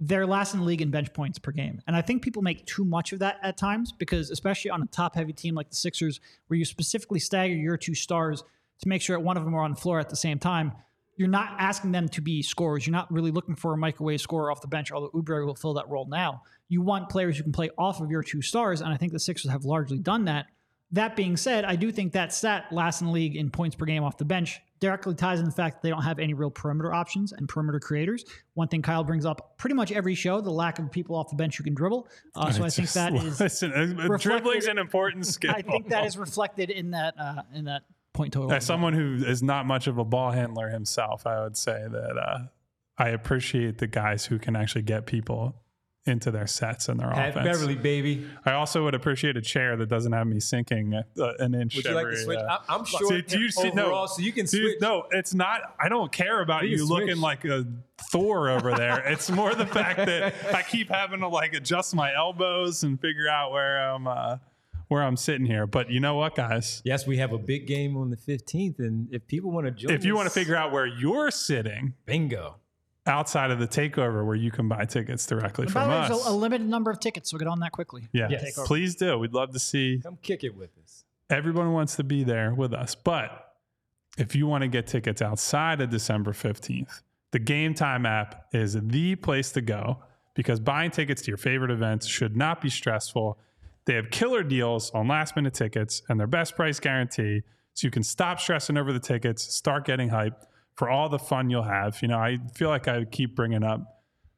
[0.00, 1.80] They're last in the league in bench points per game.
[1.86, 4.86] And I think people make too much of that at times because, especially on a
[4.86, 8.42] top heavy team like the Sixers, where you specifically stagger your two stars
[8.80, 10.72] to make sure that one of them are on the floor at the same time,
[11.16, 12.86] you're not asking them to be scorers.
[12.86, 15.74] You're not really looking for a microwave scorer off the bench, although Oubre will fill
[15.74, 16.42] that role now.
[16.68, 18.80] You want players who can play off of your two stars.
[18.80, 20.46] And I think the Sixers have largely done that.
[20.92, 23.86] That being said, I do think that stat last in the league in points per
[23.86, 26.50] game off the bench directly ties in the fact that they don't have any real
[26.50, 28.24] perimeter options and perimeter creators.
[28.54, 31.36] One thing Kyle brings up pretty much every show: the lack of people off the
[31.36, 32.08] bench who can dribble.
[32.34, 33.40] Uh, so I It's think just- that is.
[33.40, 33.76] listen, uh,
[34.18, 35.52] dribbling's an important skill.
[35.56, 38.52] I think that is reflected in that uh, in that point total.
[38.52, 42.18] As someone who is not much of a ball handler himself, I would say that
[42.18, 42.38] uh,
[42.98, 45.56] I appreciate the guys who can actually get people
[46.04, 47.46] into their sets and their Pat offense.
[47.46, 48.26] Beverley, baby.
[48.44, 51.02] I also would appreciate a chair that doesn't have me sinking uh,
[51.38, 51.76] an inch.
[51.76, 52.38] Would you like to switch?
[52.38, 53.08] uh, I- I'm sure.
[53.08, 53.70] See, do you see?
[53.70, 54.80] No, so you can Dude, switch.
[54.80, 55.60] No, it's not.
[55.78, 57.64] I don't care about We you looking like a
[58.10, 58.98] Thor over there.
[59.06, 63.28] it's more the fact that I keep having to like adjust my elbows and figure
[63.28, 64.38] out where I'm uh,
[64.92, 65.66] where I'm sitting here.
[65.66, 66.82] But you know what, guys?
[66.84, 69.90] Yes, we have a big game on the 15th, and if people want to join,
[69.92, 72.56] If you want to figure out where you're sitting bingo.
[73.06, 76.08] outside of the takeover, where you can buy tickets directly By from the way, us,
[76.10, 78.08] there's a, a limited number of tickets, so get on that quickly.
[78.12, 78.58] yeah, Yes.
[78.66, 79.18] please do.
[79.18, 81.04] We'd love to see Come kick it with us.
[81.30, 82.94] everyone wants to be there with us.
[82.94, 83.54] But
[84.18, 87.00] if you want to get tickets outside of December 15th,
[87.32, 89.98] the Game Time app is the place to go
[90.34, 93.38] because buying tickets to your favorite events should not be stressful.
[93.84, 97.42] They have killer deals on last minute tickets and their best price guarantee.
[97.74, 100.44] So you can stop stressing over the tickets, start getting hyped
[100.76, 102.00] for all the fun you'll have.
[102.02, 103.80] You know, I feel like I keep bringing up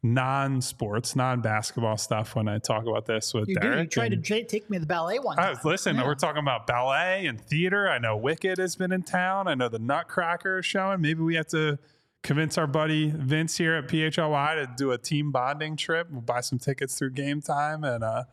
[0.03, 3.61] non sports, non basketball stuff when I talk about this with You do.
[3.61, 3.81] Derek.
[3.85, 5.51] You tried to and- take me to the ballet one I time.
[5.57, 5.97] was listen.
[5.97, 6.05] Yeah.
[6.07, 7.89] We're talking about ballet and theater.
[7.89, 9.49] I know Wicked has been in town.
[9.49, 11.01] I know the Nutcracker is showing.
[11.01, 11.79] Maybe we have to
[12.23, 16.09] convince our buddy Vince here at PHLY to do a team bonding trip.
[16.11, 18.25] We'll buy some tickets through game time and uh,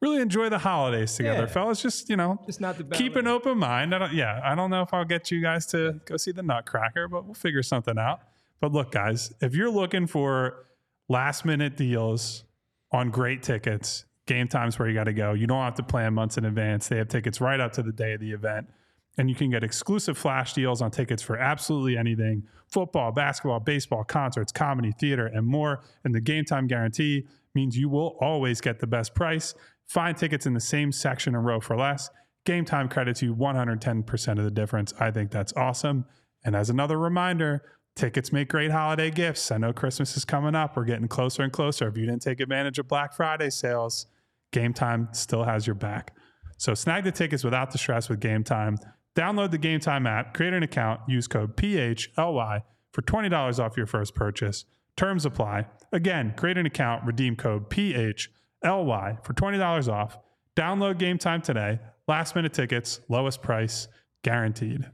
[0.00, 1.46] really enjoy the holidays together, Yeah.
[1.46, 1.82] fellas.
[1.82, 3.94] Just you know, Just not the keep an open mind.
[3.94, 6.42] I don't, yeah, I don't know if I'll get you guys to go see the
[6.42, 8.20] Nutcracker, but we'll figure something out.
[8.60, 10.66] But look, guys, if you're looking for
[11.08, 12.44] last minute deals
[12.92, 16.12] on great tickets, game times where you got to go, you don't have to plan
[16.14, 16.88] months in advance.
[16.88, 18.68] They have tickets right up to the day of the event.
[19.16, 24.04] And you can get exclusive flash deals on tickets for absolutely anything football, basketball, baseball,
[24.04, 25.80] concerts, comedy, theater, and more.
[26.04, 29.54] And the game time guarantee means you will always get the best price.
[29.88, 32.10] Find tickets in the same section and row for less.
[32.44, 34.92] Game time credits you 110% of the difference.
[35.00, 36.04] I think that's awesome.
[36.44, 37.62] And as another reminder,
[37.96, 39.50] tickets make great holiday gifts.
[39.50, 40.76] I know Christmas is coming up.
[40.76, 41.88] We're getting closer and closer.
[41.88, 44.06] If you didn't take advantage of Black Friday sales,
[44.52, 46.14] Game Time still has your back.
[46.58, 48.76] So snag the tickets without the stress with Game Time.
[49.16, 53.86] Download the Game Time app, create an account, use code PHLY for $20 off your
[53.86, 54.64] first purchase.
[54.96, 55.66] Terms apply.
[55.92, 58.28] Again, create an account, redeem code PHLY
[58.62, 60.18] for $20 off.
[60.56, 61.78] Download Game Time today.
[62.06, 63.86] Last minute tickets, lowest price,
[64.22, 64.90] guaranteed.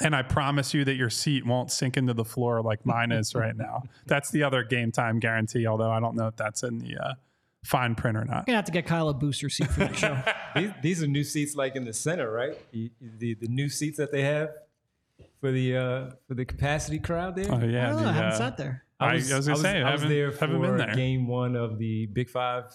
[0.00, 3.34] And I promise you that your seat won't sink into the floor like mine is
[3.34, 3.82] right now.
[4.06, 7.14] That's the other game time guarantee, although I don't know if that's in the uh,
[7.62, 8.46] fine print or not.
[8.46, 10.16] gonna have to get Kyle a booster seat for the show.
[10.54, 12.58] These, these are new seats like in the center, right?
[12.72, 14.50] The, the, the new seats that they have
[15.40, 17.50] for the uh, for the capacity crowd there.
[17.50, 17.90] Oh, yeah.
[17.90, 18.84] I the, I haven't uh, sat there.
[19.02, 20.94] I was, gonna say, I, I was haven't, there for haven't been there.
[20.94, 22.72] game one of the Big Five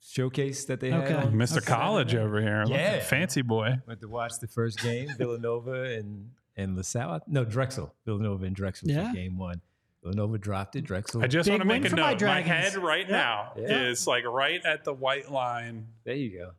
[0.00, 1.12] showcase that they Okay.
[1.14, 1.32] had.
[1.32, 1.58] Mr.
[1.58, 1.66] Okay.
[1.66, 2.62] College over here.
[2.64, 3.00] Look, Yeah.
[3.00, 3.76] Fancy boy.
[3.86, 7.20] Went to watch the first game, Villanova and and LaSalle.
[7.26, 7.94] No, Drexel.
[8.06, 9.08] Villanova and Drexel Yeah.
[9.10, 9.60] for game one.
[10.02, 10.82] Villanova dropped it.
[10.84, 11.22] Drexel.
[11.22, 12.22] I just Big want to make a for my note.
[12.22, 13.88] My, head right now Yeah.
[13.88, 15.88] is like right at the white line.
[16.04, 16.50] there you go.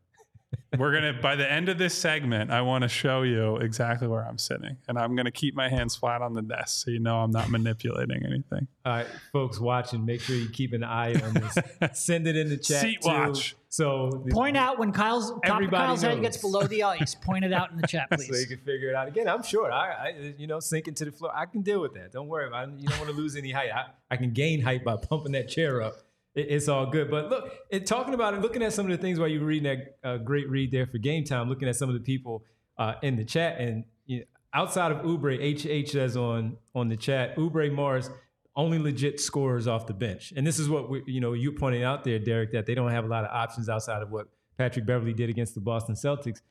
[0.78, 4.26] We're gonna by the end of this segment, I want to show you exactly where
[4.26, 7.18] I'm sitting, and I'm gonna keep my hands flat on the desk so you know
[7.18, 8.68] I'm not manipulating anything.
[8.86, 11.58] All right, folks watching, make sure you keep an eye on this.
[12.00, 12.82] Send it in the chat.
[12.82, 13.10] Seat too.
[13.10, 13.56] watch.
[13.70, 17.16] So the- Point out when Kyle's top of Kyle's head gets below the ice.
[17.16, 18.28] Point it out in the chat, please.
[18.30, 19.08] so you can figure it out.
[19.08, 19.72] Again, I'm sure.
[19.72, 21.32] I, I you know, sinking to the floor.
[21.36, 22.12] I can deal with that.
[22.12, 22.76] Don't worry about it.
[22.78, 23.70] You don't want to lose any height.
[23.74, 25.96] I, I can gain height by pumping that chair up.
[26.38, 27.10] It, it's all good.
[27.12, 29.48] But look, it, talking about it, looking at some of the things while you were
[29.48, 29.64] reading
[30.04, 32.44] that uh, great read there for game time, looking at some of the people
[32.78, 36.96] uh, in the chat, and you know, outside of Oubre, HH says on on the
[36.98, 38.10] chat, Oubre Mars
[38.56, 40.34] only legit scorers off the bench.
[40.36, 42.92] And this is what we, you know you pointed out there, Derek, that they don't
[42.92, 46.42] have a lot of options outside of what Patrick Beverley did against the Boston Celtics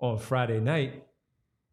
[0.00, 1.04] on Friday night.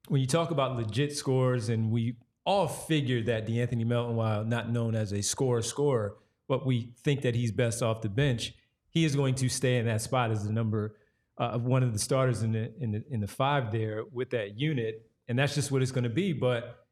[0.07, 4.69] When you talk about legit scores, and we all figured that De'Anthony Melton, while not
[4.69, 6.15] known as a scorer scorer,
[6.47, 8.53] but we think that he's best off the bench,
[8.89, 10.95] he is going to stay in that spot as the number
[11.39, 14.29] uh, of one of the starters in the in the in the five there with
[14.31, 16.31] that unit, and that's just what it's going to be.
[16.33, 16.85] But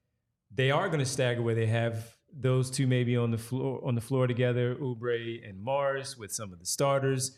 [0.53, 3.95] they are going to stagger where they have those two maybe on the floor on
[3.95, 7.37] the floor together, Oubre and Mars with some of the starters,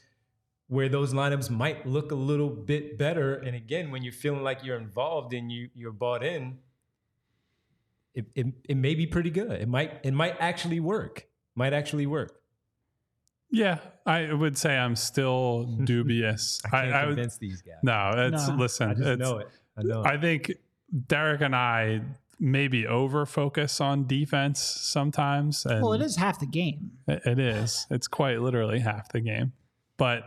[0.68, 3.36] where those lineups might look a little bit better.
[3.36, 6.60] And again, when you're feeling like you're involved and you you're bought in,
[8.14, 9.52] it, it, it may be pretty good.
[9.52, 11.28] It might it might actually work.
[11.56, 12.40] Might actually work.
[13.52, 16.60] Yeah, I would say I'm still dubious.
[16.66, 17.76] I can't I would, convince these guys.
[17.84, 18.56] no, it's No.
[18.56, 18.90] listen.
[18.90, 19.48] I just it's, know it.
[19.78, 20.02] I know.
[20.02, 20.08] It.
[20.08, 20.52] I think
[21.08, 22.02] Derek and I
[22.40, 25.66] maybe over focus on defense sometimes.
[25.66, 26.92] And Well, it is half the game.
[27.08, 27.86] It it is.
[27.92, 29.54] It's quite literally half the game.
[29.98, 30.24] But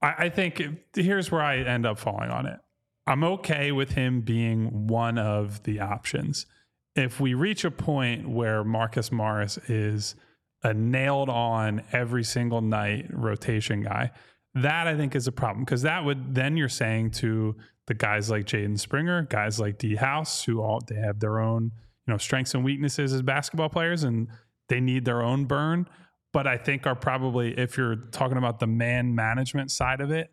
[0.00, 2.58] I, I think if- here's where I end up falling on it.
[3.04, 6.46] I'm okay with him being one of the options.
[6.94, 10.14] If we reach a point where Marcus Morris is
[10.62, 14.12] a nailed on every single night rotation guy.
[14.54, 18.30] That I think is a problem because that would then you're saying to the guys
[18.30, 21.72] like Jaden Springer, guys like D House, who all they have their own
[22.06, 24.28] you know strengths and weaknesses as basketball players, and
[24.68, 25.88] they need their own burn.
[26.32, 30.30] But I think are probably if you're talking about the man management side of it,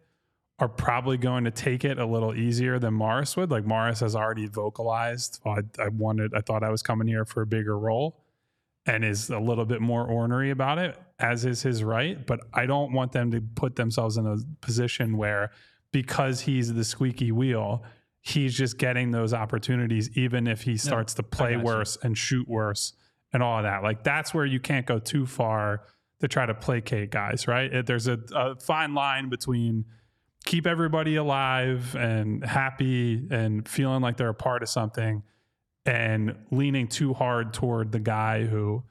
[0.60, 3.50] are probably going to take it a little easier than Morris would.
[3.50, 7.24] Like Morris has already vocalized, oh, I, I wanted, I thought I was coming here
[7.26, 8.22] for a bigger role
[8.86, 12.26] and is a little bit more ornery about it, as is his right.
[12.26, 15.52] But I don't want them to put themselves in a position where
[15.92, 17.84] because he's the squeaky wheel,
[18.22, 21.66] he's just getting those opportunities, even if he starts to play got you.
[21.66, 22.94] worse and shoot worse
[23.32, 23.82] and all of that.
[23.82, 25.84] Like that's where you can't go too far
[26.20, 27.86] to try to placate guys, right?
[27.86, 29.86] There's a, a fine line between
[30.46, 35.24] keep everybody alive and happy and feeling like they're a part of something
[35.86, 38.84] and leaning too hard toward the guy who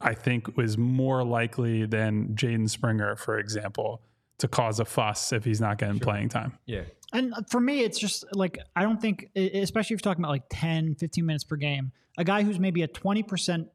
[0.00, 4.02] I think was more likely than Jaden Springer, for example,
[4.38, 6.58] to cause a fuss if he's not getting playing time.
[6.64, 6.82] Yeah.
[7.12, 10.44] And for me, it's just like, I don't think, especially if you're talking about like
[10.50, 13.68] 10, 15 minutes per game, a guy who's maybe a 20%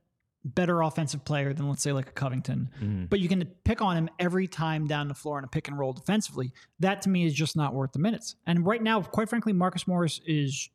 [0.46, 4.10] better offensive player than, let's say, like a Covington, but you can pick on him
[4.20, 6.52] every time down the floor in a pick and roll defensively.
[6.80, 8.36] That to me is just not worth the minutes.
[8.46, 10.70] And right now, quite frankly, Marcus Morris is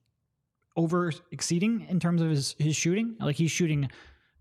[0.76, 3.16] over exceeding in terms of his, his shooting.
[3.20, 3.88] Like he's shooting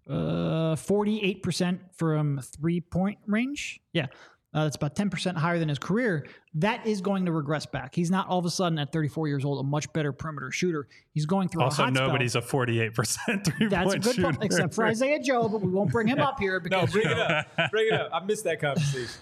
[0.10, 3.80] uh, 48% from three point range.
[3.94, 4.08] Yeah.
[4.52, 6.26] Uh, that's about 10% higher than his career.
[6.56, 7.94] That is going to regress back.
[7.94, 10.88] He's not all of a sudden at 34 years old a much better perimeter shooter.
[11.14, 12.08] He's going through Also, a hot spell.
[12.08, 14.24] nobody's a 48% three That's a good shooter.
[14.32, 16.92] point, except for Isaiah Joe, but we won't bring him up here No, because.
[16.92, 17.48] bring it up.
[17.70, 18.10] Bring it up.
[18.12, 19.22] I missed that conversation.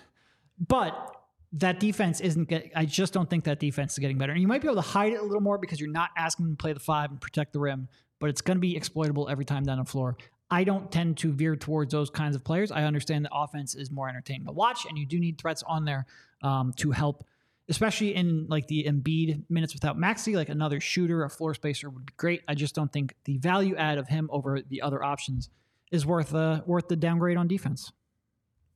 [0.66, 1.14] But
[1.54, 2.72] that defense isn't get.
[2.76, 4.32] I just don't think that defense is getting better.
[4.32, 6.46] And you might be able to hide it a little more because you're not asking
[6.46, 7.88] them to play the five and protect the rim,
[8.20, 10.18] but it's going to be exploitable every time down the floor.
[10.50, 12.72] I don't tend to veer towards those kinds of players.
[12.72, 15.84] I understand the offense is more entertaining to watch, and you do need threats on
[15.84, 16.06] there
[16.42, 17.26] um, to help,
[17.68, 20.36] especially in like the Embiid minutes without Maxey.
[20.36, 22.44] Like another shooter, a floor spacer would be great.
[22.48, 25.50] I just don't think the value add of him over the other options
[25.92, 27.92] is worth uh, worth the downgrade on defense.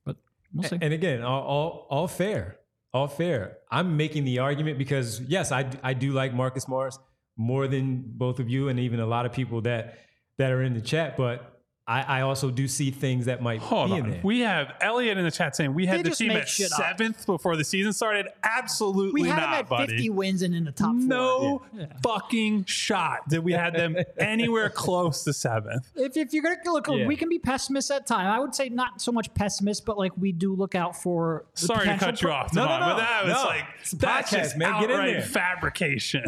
[0.04, 0.16] But
[0.52, 0.78] we'll see.
[0.80, 2.58] And again, all, all all fair,
[2.92, 3.58] all fair.
[3.70, 6.98] I'm making the argument because yes, I I do like Marcus Morris
[7.38, 9.98] more than both of you and even a lot of people that
[10.36, 13.90] that are in the chat, but I, I also do see things that might Hold
[13.90, 14.10] be in on.
[14.12, 14.20] there.
[14.22, 16.48] We have Elliot in the chat saying we had They the just team make at
[16.48, 16.78] shit up.
[16.78, 18.28] seventh before the season started.
[18.44, 19.92] Absolutely we had not, him at buddy.
[19.94, 21.00] 50 wins and in the top four.
[21.00, 21.62] no
[22.04, 25.90] fucking shot that we had them anywhere close to seventh.
[25.96, 27.06] If, if you're going to look, Yeah.
[27.06, 28.26] we can be pessimists at time.
[28.28, 31.46] I would say not so much pessimist, but like we do look out for.
[31.56, 33.32] the Sorry to potential cut you pro- off, No, no, Devon, no, but that was
[33.34, 33.44] no.
[33.44, 34.80] like It's a that's podcast, just man.
[34.80, 35.22] Get in outright there.
[35.22, 36.24] fabrication.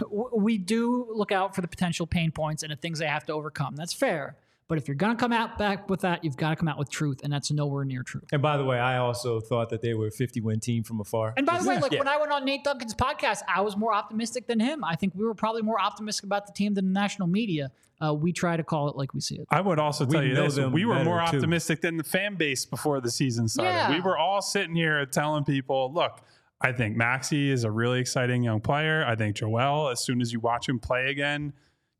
[0.00, 3.24] w- We do look out for the potential pain points and the things they have
[3.26, 3.76] to overcome.
[3.76, 4.36] That's fair.
[4.66, 6.78] But if you're going to come out back with that, you've got to come out
[6.78, 8.22] with truth, and that's nowhere near true.
[8.32, 11.00] and by the way, I also thought that they were a 50 win team from
[11.00, 11.34] afar.
[11.36, 11.98] And by the way, Just- like yeah.
[11.98, 14.82] when I went on Nate Duncan's podcast, I was more optimistic than him.
[14.82, 17.70] I think we were probably more optimistic about the team than the national media.
[18.00, 19.46] Uh, we try to call it like we see it.
[19.50, 21.36] I would also tell We you this: we were better, more too.
[21.36, 23.70] optimistic than the fan base before the season started.
[23.70, 23.90] Yeah.
[23.90, 26.20] We were all sitting here telling people, "Look,
[26.60, 29.04] I think Maxey is a really exciting young player.
[29.06, 31.52] I think Joel, as soon as you watch him play again,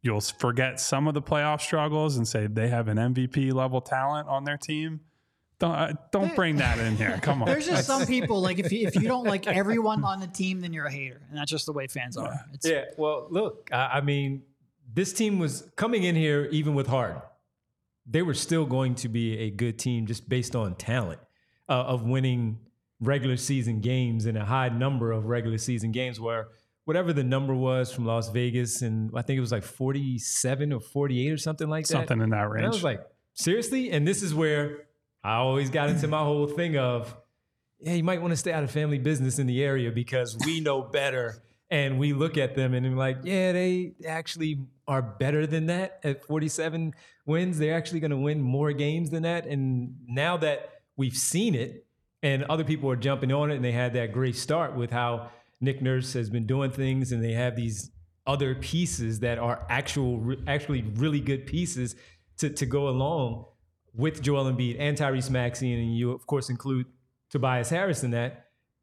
[0.05, 4.29] you'll forget some of the playoff struggles and say they have an MVP level talent
[4.29, 5.01] on their team."
[5.59, 7.19] Don't uh, don't bring that in here.
[7.23, 7.47] Come on.
[7.47, 10.61] There's just some people like if you, if you don't like everyone on the team,
[10.61, 12.39] then you're a hater, and that's just the way fans are.
[12.53, 14.43] It's, Yeah, well, look, I, I mean,
[14.93, 17.23] this team was coming in here even with Harden.
[18.07, 21.21] They were still going to be a good team just based on talent
[21.69, 22.59] uh, of winning
[23.01, 26.49] regular season games and a high number of regular season games where
[26.85, 30.81] whatever the number was from Las Vegas and I think it was like 47 or
[30.81, 31.93] 48 or something like that.
[31.93, 33.01] Something in that And I was like,
[33.35, 33.91] seriously?
[33.91, 34.87] And this is where
[35.23, 37.17] I always got into my whole thing of,
[37.81, 40.61] yeah, you might want to stay out of family business in the area because we
[40.61, 41.43] know better.
[41.71, 45.99] And we look at them and we're like, yeah, they actually are better than that
[46.05, 46.95] at 47
[47.27, 47.59] wins.
[47.59, 49.47] They're actually going to win more games than that.
[49.47, 51.87] And now that we've seen it
[52.23, 55.31] and other people are jumping on it and they had that great start with how
[55.61, 57.91] Nick Nurse has been doing things and they have these
[58.27, 61.95] other pieces that are actual, actually really good pieces
[62.39, 63.47] to, to go along
[63.95, 66.87] with Joel Embiid and Tyrese Maxey, and you of course include
[67.31, 68.41] Tobias Harris in that.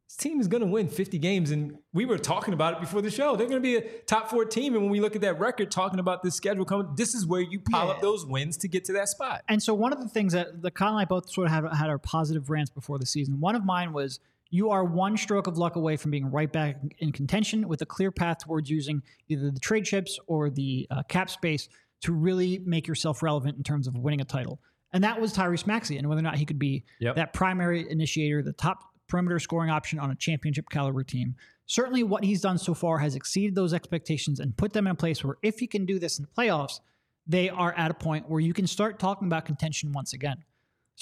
[0.08, 3.00] This team is going to win 50 games, and we were talking about it before
[3.00, 3.34] the show.
[3.34, 5.70] They're going to be a top four team, and when we look at that record,
[5.70, 8.84] talking about this schedule coming, this is where you pile up those wins to get
[8.86, 9.42] to that spot.
[9.48, 11.64] And so one of the things that the Kyle and I both sort of had,
[11.74, 13.40] had our positive rants before the season.
[13.40, 14.20] One of mine was
[14.52, 17.86] you are one stroke of luck away from being right back in contention with a
[17.86, 21.68] clear path towards using either the trade chips or the uh, cap space
[22.02, 24.60] to really make yourself relevant in terms of winning a title.
[24.92, 27.16] And that was Tyrese Maxey and whether or not he could be Yep.
[27.16, 31.34] that primary initiator, the top perimeter scoring option on a championship caliber team.
[31.64, 34.94] Certainly, what he's done so far has exceeded those expectations and put them in a
[34.94, 36.80] place where if he can do this in the playoffs,
[37.26, 40.44] they are at a point where you can start talking about contention once again.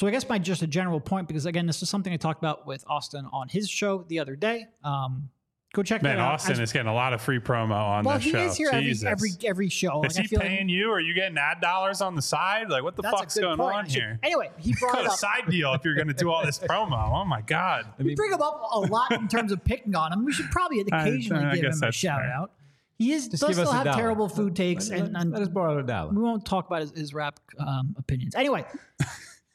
[0.00, 2.40] So I guess my just a general point, because again, this is something I talked
[2.40, 4.66] about with Austin on his show the other day.
[4.82, 5.28] Um,
[5.74, 6.24] go check Man, that out.
[6.24, 8.38] Man, Austin As- is getting a lot of free promo on well, this he show.
[8.46, 9.04] is here every, Jesus.
[9.04, 10.02] every every show.
[10.04, 10.88] Is Like, I he feel like- paying you?
[10.88, 12.70] Or are you getting ad dollars on the side?
[12.70, 13.76] Like, what the fuck's going point.
[13.76, 14.18] on should- here?
[14.22, 15.18] Anyway, he brought Got a up.
[15.18, 17.12] side deal if you're going to do all this promo.
[17.12, 17.84] Oh my god.
[17.98, 20.24] we bring him up a lot in terms of picking on him.
[20.24, 22.32] We should probably occasionally I give him a shout fair.
[22.32, 22.52] out.
[22.96, 23.98] He is Just does still have dollar.
[23.98, 26.10] terrible food takes, Let, and, and let us borrow a dollar.
[26.10, 28.34] we won't talk about his, his rap um, opinions.
[28.34, 28.64] Anyway,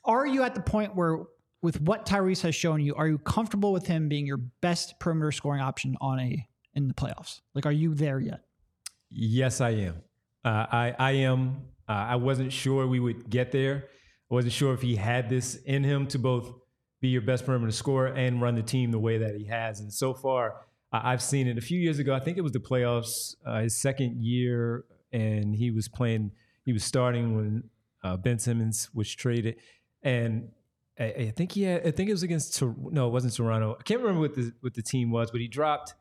[0.06, 1.20] are you at the point where,
[1.62, 5.32] with what Tyrese has shown you, are you comfortable with him being your best perimeter
[5.32, 7.42] scoring option on a in the playoffs?
[7.54, 8.42] Like, are you there yet?
[9.10, 9.96] Yes, I am.
[10.44, 11.62] Uh, I I am.
[11.88, 13.86] Uh, I wasn't sure we would get there.
[14.30, 16.52] I wasn't sure if he had this in him to both
[17.02, 19.80] be your best perimeter scorer and run the team the way that he has.
[19.80, 21.58] And so far, I I've seen it.
[21.58, 25.56] A few years ago, I think it was the playoffs, uh, his second year, and
[25.56, 26.32] he was playing.
[26.64, 27.70] He was starting when
[28.04, 29.56] uh, Ben Simmons was traded,
[30.06, 30.52] and
[30.98, 31.86] I, I think he had.
[31.86, 32.62] I think it was against.
[32.62, 33.76] No, it wasn't Toronto.
[33.78, 35.96] I can't remember what the what the team was, but he dropped.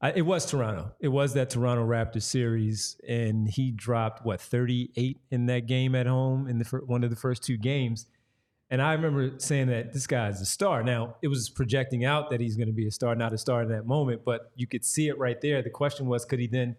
[0.00, 0.92] I, it was Toronto.
[1.00, 6.06] It was that Toronto Raptors series, and he dropped what 38 in that game at
[6.06, 8.06] home in the fir- one of the first two games.
[8.70, 10.82] And I remember saying that this guy's a star.
[10.84, 13.62] Now it was projecting out that he's going to be a star, not a star
[13.62, 15.62] in that moment, but you could see it right there.
[15.62, 16.76] The question was, could he then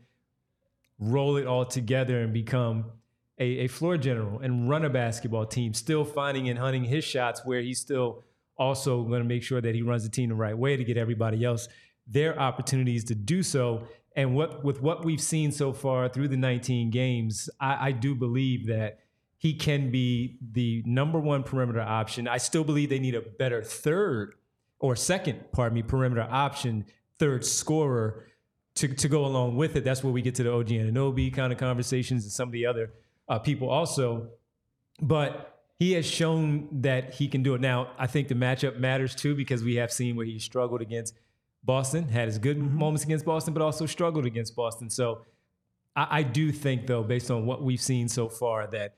[0.99, 2.86] roll it all together and become
[3.40, 7.42] a, a floor general and run a basketball team, still finding and hunting his shots
[7.46, 8.24] where he's still
[8.58, 10.98] also going to make sure that he runs the team the right way to get
[10.98, 11.68] everybody else
[12.06, 13.84] their opportunities to do so.
[14.16, 18.16] And what with what we've seen so far through the 19 games, I, I do
[18.16, 19.00] believe that
[19.38, 22.28] he can be the number one perimeter option.
[22.28, 24.34] I still believe they need a better third
[24.80, 26.86] or second, pardon me, perimeter option,
[27.20, 28.26] third scorer
[28.76, 29.84] to, to go along with it.
[29.84, 32.66] That's where we get to the OG Anunoby kind of conversations and some of the
[32.66, 32.92] other
[33.30, 34.30] uh, people also.
[35.02, 37.62] But he has shown that he can do it.
[37.62, 41.14] Now, I think the matchup matters too because we have seen where he struggled against
[41.64, 44.90] Boston, had his good moments against Boston, but also struggled against Boston.
[44.90, 45.22] So
[45.96, 48.96] I, I do think, though, based on what we've seen so far, that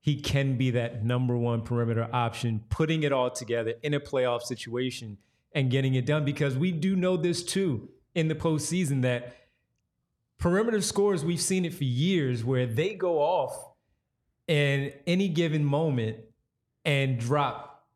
[0.00, 4.42] he can be that number one perimeter option, putting it all together in a playoff
[4.42, 5.18] situation
[5.52, 6.24] and getting it done.
[6.24, 9.34] Because we do know this too in the postseason that
[10.38, 13.56] perimeter scores, we've seen it for years where they go off
[14.48, 16.18] in any given moment
[16.84, 17.86] and drop,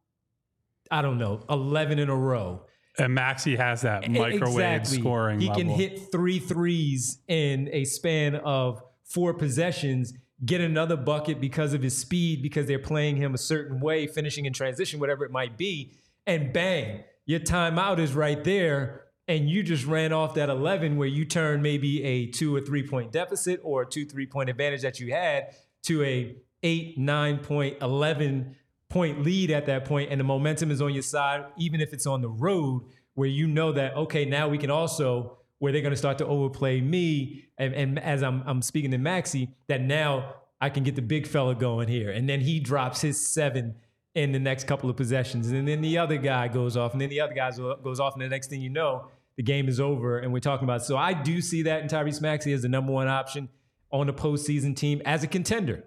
[0.91, 2.63] I don't know, 11 in a row.
[2.99, 4.99] And Maxey has that microwave Exactly.
[4.99, 5.41] scoring.
[5.41, 5.63] He level.
[5.63, 10.13] can hit three threes in a span of four possessions,
[10.45, 14.47] get another bucket because of his speed, because they're playing him a certain way, finishing
[14.47, 15.93] in transition, whatever it might be,
[16.27, 19.05] and bang, your timeout is right there.
[19.29, 22.83] And you just ran off that 11 where you turned maybe a two or three
[22.83, 25.55] point deficit or a two, three point advantage that you had
[25.85, 28.57] to a eight, nine point, 11
[28.89, 32.07] point lead at that point and the momentum is on your side, even if it's
[32.07, 32.83] on the road,
[33.15, 36.27] where you know that, okay, now we can also, where they're going to start to
[36.27, 37.45] overplay me.
[37.59, 41.27] And, and as I'm, I'm speaking to Maxey, that now I can get the big
[41.27, 42.11] fella going here.
[42.11, 43.75] And then he drops his seven
[44.15, 45.51] in the next couple of possessions.
[45.51, 48.15] And then the other guy goes off, and then the other guy goes off.
[48.15, 49.09] And the next thing you know,
[49.39, 50.19] the game is over.
[50.19, 52.93] And we're talking about, so I do see that in Tyrese Maxey as the number
[52.93, 53.49] one option
[53.91, 55.85] on the postseason team as a contender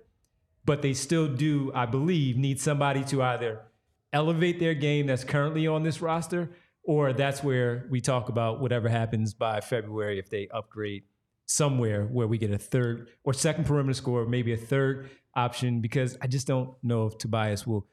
[0.65, 3.61] but they still do, I believe, need somebody to either
[4.13, 6.51] elevate their game that's currently on this roster,
[6.83, 11.03] or that's where we talk about whatever happens by February if they upgrade
[11.45, 16.17] somewhere where we get a third or second perimeter score, maybe a third option, because
[16.21, 17.87] I just don't know if Tobias will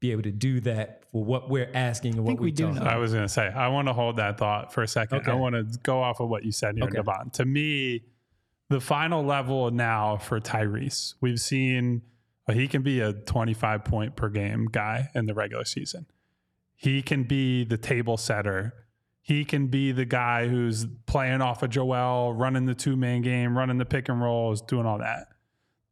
[0.00, 2.74] be able to do that for what we're asking and what think we do talk
[2.74, 2.82] know.
[2.82, 5.18] I was going to say, I want to hold that thought for a second.
[5.18, 5.30] Okay.
[5.30, 6.96] I want to go off of what you said here, Okay.
[6.96, 7.30] Devon.
[7.30, 8.04] To me,
[8.68, 12.02] the final level now for Tyrese, we've seen
[12.52, 16.06] he can be a 25 point per game guy in the regular season.
[16.74, 18.74] He can be the table setter.
[19.22, 23.56] He can be the guy who's playing off of Joel, running the two man game,
[23.56, 25.28] running the pick and rolls, doing all that.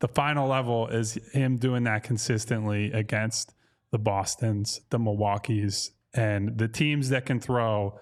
[0.00, 3.54] The final level is him doing that consistently against
[3.94, 7.96] the Bostons, the Milwaukees, and the teams that can throw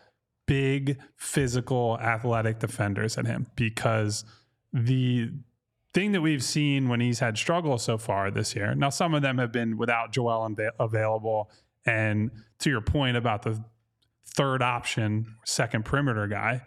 [0.47, 4.25] big, physical, athletic defenders at him because
[4.73, 5.29] the
[5.93, 8.75] thing that we've seen when he's had struggles so far this year.
[8.75, 10.49] Now, some of them have been without Joel
[10.81, 11.51] available,
[11.85, 12.31] and
[12.61, 13.63] to your point about the
[14.25, 16.63] third option, second perimeter guy,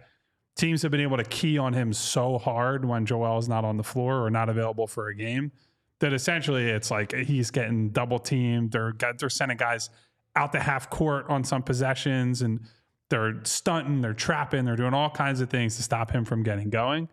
[0.56, 3.78] teams have been able to key on him so hard when Joel is not on
[3.78, 5.52] the floor or not available for a game
[6.00, 8.72] that essentially it's like he's getting double teamed.
[8.72, 9.90] They're they're sending guys
[10.36, 12.60] out the half court on some possessions and
[13.10, 16.70] they're stunting, they're trapping, they're doing all kinds of things to stop him from getting
[16.70, 17.08] going.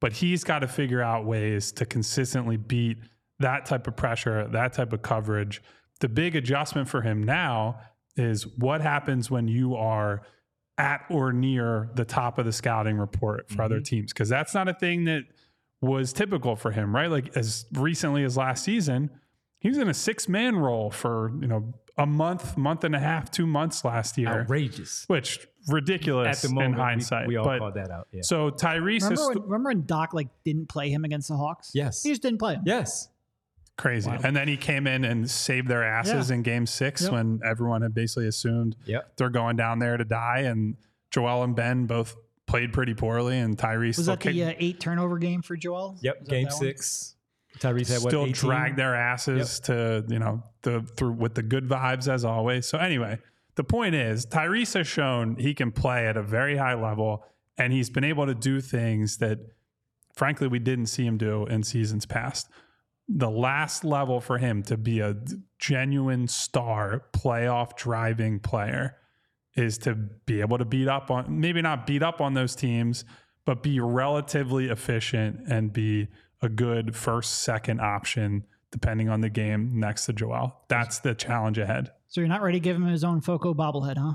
[0.00, 2.98] But he's got to figure out ways to consistently beat
[3.38, 5.62] that type of pressure, that type of coverage.
[6.00, 7.80] The big adjustment for him now
[8.16, 10.22] is what happens when you are
[10.78, 13.62] at or near the top of the scouting report for mm-hmm.
[13.62, 15.22] other teams because that's not a thing that
[15.80, 17.10] was typical for him, right?
[17.10, 19.10] Like as recently as last season,
[19.58, 22.98] he was in a six man role for, you know, a month, month and a
[22.98, 24.28] half, two months last year.
[24.28, 25.04] Outrageous.
[25.06, 27.26] Which ridiculous At the moment, in hindsight.
[27.26, 28.08] We, we all but, called that out.
[28.12, 28.20] Yeah.
[28.22, 31.70] So Tyrese remember, when, remember when Doc like didn't play him against the Hawks?
[31.74, 32.02] Yes.
[32.02, 32.62] He just didn't play him.
[32.66, 33.08] Yes.
[33.78, 34.10] Crazy.
[34.10, 34.20] Wow.
[34.24, 36.36] And then he came in and saved their asses yeah.
[36.36, 37.12] in game six yep.
[37.12, 39.16] when everyone had basically assumed yep.
[39.16, 40.40] they're going down there to die.
[40.40, 40.76] And
[41.10, 42.16] Joel and Ben both
[42.46, 45.96] played pretty poorly, and Tyrese was that the uh, eight turnover game for Joel?
[46.00, 47.14] Yep, game six.
[47.58, 49.66] Tyrese had still what, dragged their asses yep.
[49.66, 52.66] to you know the through with the good vibes as always.
[52.66, 53.18] So anyway,
[53.56, 57.24] the point is Tyrese has shown he can play at a very high level,
[57.58, 59.38] and he's been able to do things that,
[60.14, 62.48] frankly, we didn't see him do in seasons past.
[63.08, 65.16] The last level for him to be a
[65.58, 68.96] genuine star, playoff driving player
[69.56, 73.04] is to be able to beat up on maybe not beat up on those teams,
[73.44, 76.08] but be relatively efficient and be
[76.42, 80.54] a good first, second option depending on the game next to Joel.
[80.68, 81.92] That's the challenge ahead.
[82.08, 84.12] So you're not ready to give him his own Foco bobblehead, huh?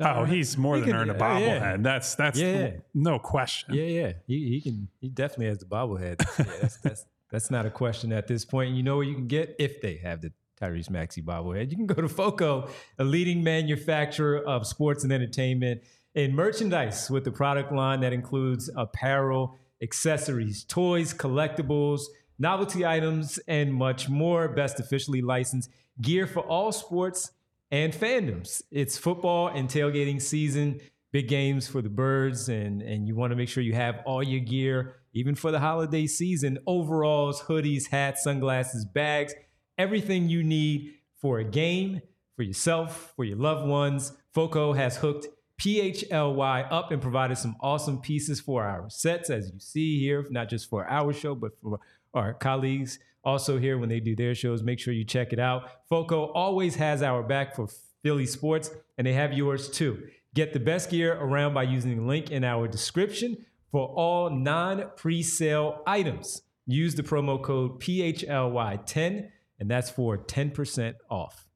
[0.00, 1.60] Oh, he's more he than can, earned a bobblehead.
[1.60, 1.76] Yeah.
[1.78, 3.74] That's that's yeah, no question.
[3.74, 4.12] Yeah, yeah.
[4.26, 4.88] He, he, can.
[5.00, 6.20] He definitely has the bobblehead.
[6.38, 8.74] yeah, that's, that's that's not a question at this point.
[8.74, 11.70] You know where you can get if they have the Tyrese Maxey bobblehead.
[11.70, 15.82] You can go to Foco, a leading manufacturer of sports and entertainment
[16.14, 22.02] and merchandise with a product line that includes apparel, accessories, toys, collectibles,
[22.38, 24.48] novelty items, and much more.
[24.48, 27.32] Best officially licensed gear for all sports
[27.70, 28.62] and fandoms.
[28.70, 30.80] It's football and tailgating season,
[31.10, 34.22] big games for the birds, and, and you want to make sure you have all
[34.22, 39.34] your gear, even for the holiday season overalls, hoodies, hats, sunglasses, bags
[39.78, 42.00] everything you need for a game,
[42.36, 44.12] for yourself, for your loved ones.
[44.32, 45.26] Foco has hooked
[45.60, 50.48] PHLY up and provided some awesome pieces for our sets, as you see here, not
[50.48, 51.78] just for our show, but for
[52.12, 54.62] our colleagues also here when they do their shows.
[54.62, 55.70] Make sure you check it out.
[55.88, 57.68] Foco always has our back for
[58.02, 60.06] Philly sports, and they have yours too.
[60.34, 64.90] Get the best gear around by using the link in our description for all non
[64.96, 66.42] pre sale items.
[66.66, 69.30] Use the promo code PHLY10
[69.64, 71.48] and that's for 10% off.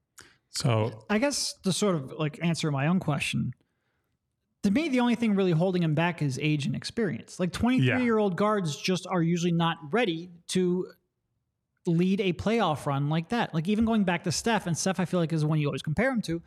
[0.48, 3.52] So I guess to sort of like answer my own question,
[4.62, 7.38] to me, the only thing really holding him back is age and experience.
[7.38, 7.98] Like 23 yeah.
[7.98, 10.86] year old guards just are usually not ready to
[11.86, 13.52] lead a playoff run like that.
[13.52, 15.66] Like even going back to Steph, and Steph, I feel like is the one you
[15.66, 16.40] always compare him to.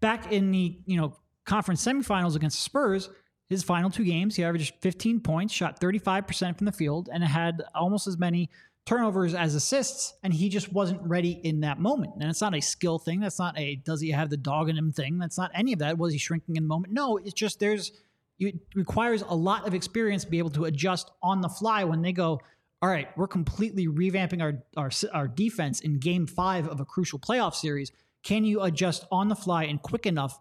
[0.00, 3.10] Back in the you know conference semifinals against Spurs,
[3.50, 7.62] his final two games, he averaged 15 points, shot 35% from the field, and had
[7.74, 8.48] almost as many
[8.84, 12.14] turnovers as assists, and he just wasn't ready in that moment.
[12.20, 13.20] And it's not a skill thing.
[13.20, 15.18] That's not a does he have the dog in him thing.
[15.18, 15.98] That's not any of that.
[15.98, 16.92] Was he shrinking in the moment?
[16.92, 17.92] No, it's just there's
[18.38, 22.02] it requires a lot of experience to be able to adjust on the fly when
[22.02, 22.40] they go.
[22.80, 27.20] All right, we're completely revamping our, our our defense in Game Five of a crucial
[27.20, 27.92] playoff series.
[28.24, 30.40] Can you adjust on the fly and quick enough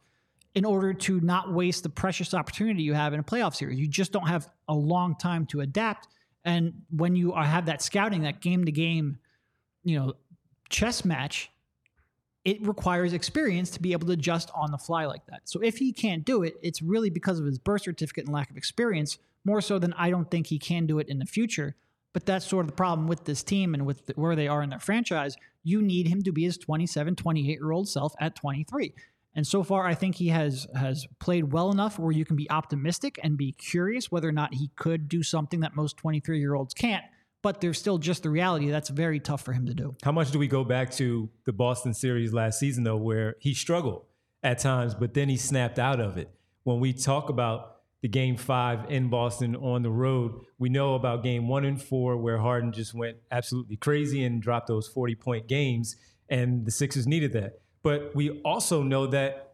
[0.55, 3.79] in order to not waste the precious opportunity you have in a playoff series?
[3.79, 6.07] You just don't have a long time to adapt
[6.43, 9.19] and when you have that scouting, that game to game,
[9.83, 10.13] you know,
[10.69, 11.51] chess match,
[12.43, 15.41] it requires experience to be able to adjust on the fly like that.
[15.45, 18.49] So if he can't do it, it's really because of his birth certificate and lack
[18.49, 21.75] of experience, more so than I don't think he can do it in the future.
[22.13, 24.63] But that's sort of the problem with this team and with the, where they are
[24.63, 25.37] in their franchise.
[25.63, 28.93] You need him to be his 27, 28 year old self at 23.
[29.34, 32.49] And so far, I think he has has played well enough where you can be
[32.49, 36.53] optimistic and be curious whether or not he could do something that most 23 year
[36.53, 37.03] olds can't.
[37.41, 39.95] But there's still just the reality that's very tough for him to do.
[40.03, 43.53] How much do we go back to the Boston series last season, though, where he
[43.53, 44.03] struggled
[44.43, 46.29] at times, but then he snapped out of it?
[46.63, 51.23] When we talk about the game five in Boston on the road, we know about
[51.23, 55.47] game one and four, where Harden just went absolutely crazy and dropped those 40 point
[55.47, 55.95] games,
[56.29, 57.61] and the Sixers needed that.
[57.84, 59.53] But we also know that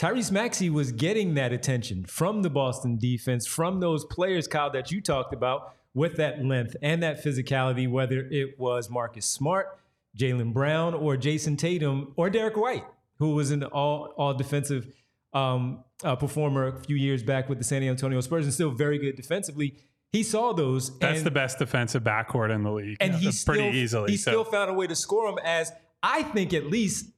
[0.00, 4.90] Tyrese Maxey was getting that attention from the Boston defense, from those players, Kyle, that
[4.90, 9.78] you talked about with that length and that physicality, whether it was Marcus Smart,
[10.16, 12.84] Jaylen Brown, or Jayson Tatum, or Derrick White,
[13.18, 14.86] who was an all, all defensive
[15.34, 18.98] um, uh, performer a few years back with the San Antonio Spurs and still very
[18.98, 19.76] good defensively.
[20.12, 20.98] he saw those.
[20.98, 22.96] That's and, the best defensive backcourt in the league.
[23.00, 24.10] and he pretty still, easily.
[24.12, 24.30] He so.
[24.30, 25.38] still found a way to score them.
[25.44, 27.10] As I think, at least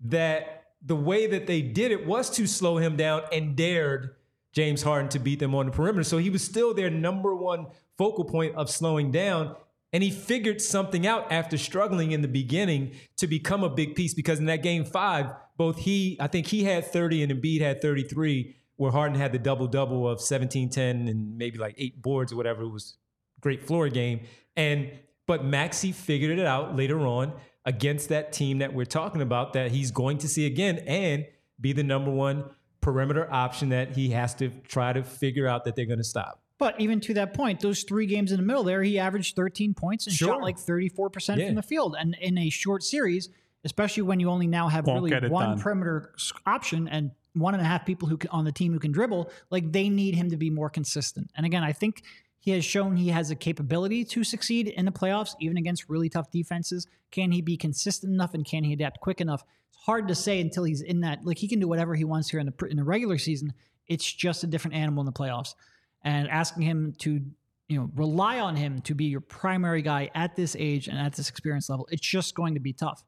[0.00, 4.14] that the way that they did it was to slow him down and dared
[4.52, 6.04] James Harden to beat them on the perimeter.
[6.04, 9.56] So he was still their number one focal point of slowing down.
[9.92, 14.14] And he figured something out after struggling in the beginning to become a big piece
[14.14, 17.80] because in that game five, both he, I think he had 30 and Embiid had
[17.80, 22.32] 33, where Harden had the double double of 17 10 and maybe like eight boards
[22.32, 22.62] or whatever.
[22.62, 22.98] It was
[23.40, 24.20] great floor game.
[24.56, 24.90] And
[25.26, 27.32] but Maxey figured it out later on
[27.68, 31.26] against that team that we're talking about that he's going to see again and
[31.60, 32.44] be the number one
[32.80, 36.40] perimeter option that he has to try to figure out that they're going to stop.
[36.56, 39.74] But even to that point, those three games in the middle there, he averaged 13
[39.74, 40.28] points and Sure.
[40.34, 41.46] shot like 34% Yeah.
[41.48, 41.94] from the field.
[42.00, 43.28] And in a short series,
[43.64, 45.60] especially when you only now have Won't really one done.
[45.60, 46.14] perimeter
[46.46, 49.30] option and one and a half people who can, on the team who can dribble,
[49.50, 51.30] like they need him to be more consistent.
[51.36, 52.02] And again, I think
[52.48, 56.08] he has shown he has a capability to succeed in the playoffs, even against really
[56.08, 56.86] tough defenses.
[57.10, 59.44] Can he be consistent enough and can he adapt quick enough?
[59.68, 61.26] It's hard to say until he's in that.
[61.26, 63.52] Like he can do whatever he wants here in the in the regular season.
[63.86, 65.56] It's just a different animal in the playoffs
[66.04, 67.20] and asking him to
[67.68, 71.12] you know rely on him to be your primary guy at this age and at
[71.12, 73.04] this experience level it's just going to be tough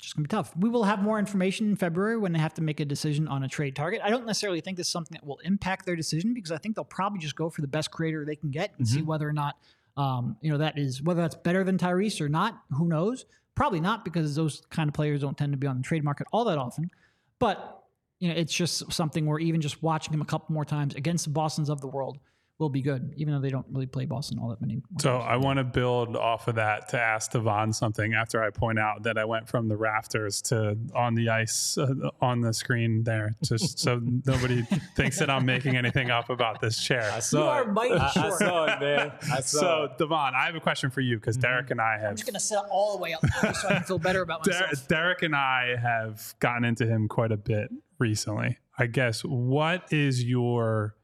[0.00, 0.56] just going to be tough.
[0.56, 3.42] We will have more information in february when they have to make a decision on
[3.42, 4.00] a trade target.
[4.02, 6.76] I don't necessarily think this is something that will impact their decision because i think
[6.76, 9.32] they'll probably just go for the best creator they can get and see whether or
[9.32, 9.56] not
[9.96, 13.26] um, you know that is whether that's better than tyrese or not who knows?
[13.54, 16.26] Probably not because those kind of players don't tend to be on the trade market
[16.32, 16.90] all that often.
[17.38, 17.82] But
[18.18, 21.24] you know, it's just something where even just watching him a couple more times against
[21.24, 22.18] the Boston's of the world
[22.60, 24.74] will be good, even though they don't really play Boston all that many.
[24.76, 25.24] more So times.
[25.28, 29.02] I want to build off of that to ask Devon something after I point out
[29.04, 31.88] that I went from the rafters to on the ice uh,
[32.20, 34.62] on the screen there, just so nobody
[34.94, 37.10] thinks that I'm making anything up about this chair.
[37.12, 37.72] I saw You are it.
[37.72, 39.12] mighty I, I saw it, man.
[39.32, 39.98] I saw So it.
[39.98, 42.38] Devon, I have a question for you because Derek and I have I'm just gonna
[42.38, 43.22] sit all the way up
[43.54, 44.86] so I can feel better about Der- myself.
[44.88, 48.58] Derek and I have gotten into him quite a bit recently.
[48.78, 50.94] I guess what is your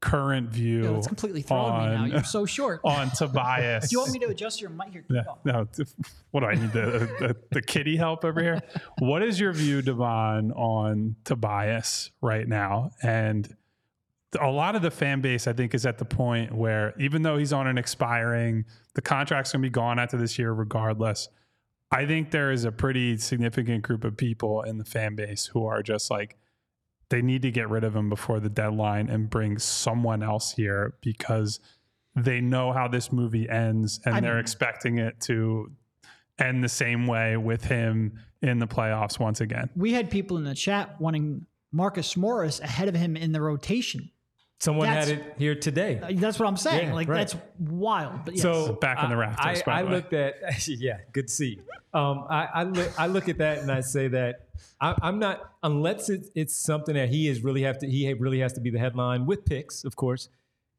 [0.00, 2.02] current view Yo, it's completely throwing me now.
[2.02, 2.80] on, You're so short.
[2.84, 3.88] on Tobias?
[3.90, 5.04] Do you want me to adjust your mic here?
[5.28, 5.38] Oh.
[5.44, 5.68] no,
[6.30, 8.60] what do I need the, the the kitty help over here?
[8.98, 12.90] What is your view, Devon, on Tobias right now?
[13.02, 13.54] And
[14.40, 17.36] a lot of the fan base, I think, is at the point where even though
[17.36, 21.28] he's on an expiring, the contract's going to be gone after this year, regardless.
[21.90, 25.66] I think there is a pretty significant group of people in the fan base who
[25.66, 26.36] are just like,
[27.10, 30.94] they need to get rid of him before the deadline and bring someone else here
[31.02, 31.60] because
[32.16, 35.70] they know how this movie ends and I they're mean- expecting it to
[36.38, 39.68] end the same way with him in the playoffs once again.
[39.76, 44.10] We had people in the chat wanting Marcus Morris ahead of him in the rotation.
[44.60, 45.98] Someone had it here today.
[46.02, 46.88] Uh, That's what I'm saying.
[46.88, 47.16] Yeah, like right.
[47.26, 48.26] that's wild.
[48.26, 48.42] But yes.
[48.42, 49.94] So Back on the I- rafters, I, by I the way.
[49.94, 51.48] looked at yeah, good to see.
[51.56, 51.98] you.
[51.98, 54.48] Um, I, I look I look at that and I say that
[54.80, 58.40] I, I'm not unless it's it's something that he is really have to he really
[58.40, 60.28] has to be the headline with picks, of course,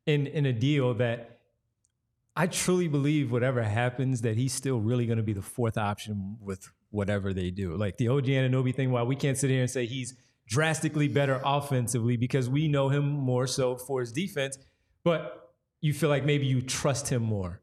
[0.06, 1.40] in in a deal that
[2.36, 6.38] I truly believe whatever happens that he's still really going to be the fourth option
[6.40, 7.76] with whatever they do.
[7.76, 10.14] Like the OG Anunoby thing, while we can't sit here and say he's
[10.52, 14.58] drastically better offensively because we know him more so for his defense,
[15.02, 17.62] but you feel like maybe you trust him more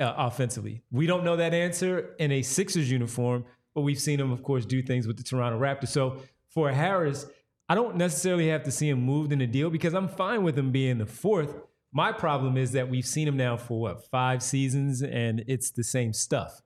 [0.00, 0.82] uh, offensively.
[0.90, 4.64] We don't know that answer in a Sixers uniform, but we've seen him, of course,
[4.64, 5.88] do things with the Toronto Raptors.
[5.88, 7.26] So for Harris,
[7.68, 10.58] I don't necessarily have to see him moved in a deal because I'm fine with
[10.58, 11.54] him being the fourth.
[11.92, 15.84] My problem is that we've seen him now for what, five seasons, and it's the
[15.84, 16.62] same stuff.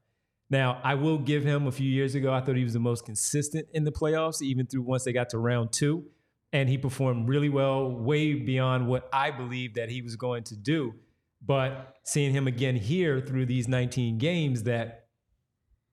[0.51, 3.05] Now, I will give him a few years ago, I thought he was the most
[3.05, 6.05] consistent in the playoffs, even through once they got to round two.
[6.53, 10.57] And he performed really well, way beyond what I believed that he was going to
[10.57, 10.95] do.
[11.45, 15.07] But seeing him again here through these 19 games, that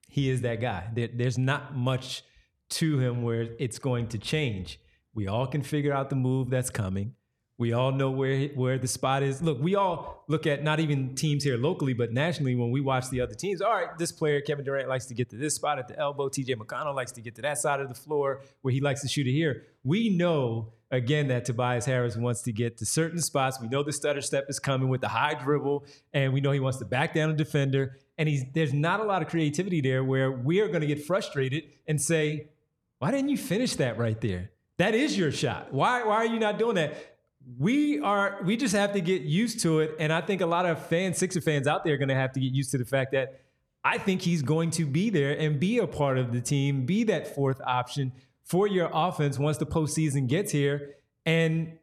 [0.08, 0.90] he is that guy.
[0.94, 2.24] There, there's not much
[2.72, 4.80] to him where it's going to change.
[5.14, 7.16] We all can figure out the move that's coming.
[7.62, 9.40] We all know where where the spot is.
[9.40, 13.12] Look, we all look at not even teams here locally, but nationally when we watch
[13.12, 13.62] the other teams.
[13.62, 16.28] All right, this player, Kevin Durant, likes to get to this spot at the elbow.
[16.28, 19.08] TJ McConnell likes to get to that side of the floor where he likes to
[19.08, 19.68] shoot it here.
[19.84, 23.62] We know again that Tobias Harris wants to get to certain spots.
[23.62, 26.60] We know the stutter step is coming with the high dribble, and we know he
[26.60, 28.00] wants to back down a defender.
[28.18, 31.06] And he's there's not a lot of creativity there where we are going to get
[31.06, 32.50] frustrated and say,
[32.98, 34.50] why didn't you finish that right there?
[34.82, 35.72] That is your shot.
[35.72, 37.11] Why why are you not doing that?
[37.58, 39.96] We are we just have to get used to it.
[40.00, 42.40] And I think a lot of fans, Sixer fans out there are gonna have to
[42.40, 43.42] get used to the fact that
[43.84, 47.04] I think he's going to be there and be a part of the team, be
[47.06, 48.12] that fourth option
[48.44, 50.96] for your offense once the postseason gets here.
[51.26, 51.78] And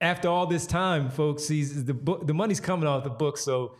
[0.00, 3.76] after all this time, folks, he's the book, the money's coming off the book, so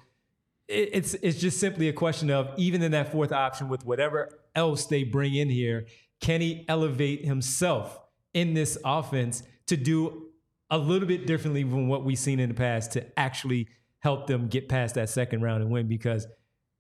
[0.67, 4.41] it, it's it's just simply a question of even in that fourth option with whatever
[4.55, 5.87] else they bring in here,
[6.21, 7.99] can he elevate himself
[8.35, 10.28] in this offense to do
[10.71, 13.69] a little bit differently from what we've seen in the past to actually
[14.01, 16.27] help them get past that second round and win because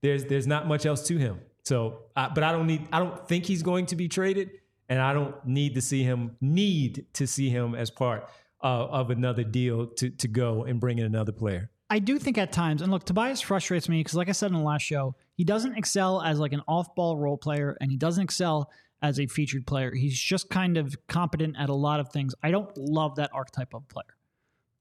[0.03, 1.41] there's there's not much else to him.
[1.65, 4.51] So, but I don't need I don't think he's going to be traded,
[4.89, 8.31] and I don't need to see him need to see him as part
[8.63, 11.71] uh, of another deal to to go and bring in another player.
[11.91, 14.59] I do think at times, and look, Tobias frustrates me because, like I said in
[14.59, 18.23] the last show, he doesn't excel as like an off-ball role player, and he doesn't
[18.23, 18.71] excel
[19.03, 19.95] as a featured player.
[19.95, 22.35] He's just kind of competent at a lot of things.
[22.43, 24.15] I don't love that archetype of player.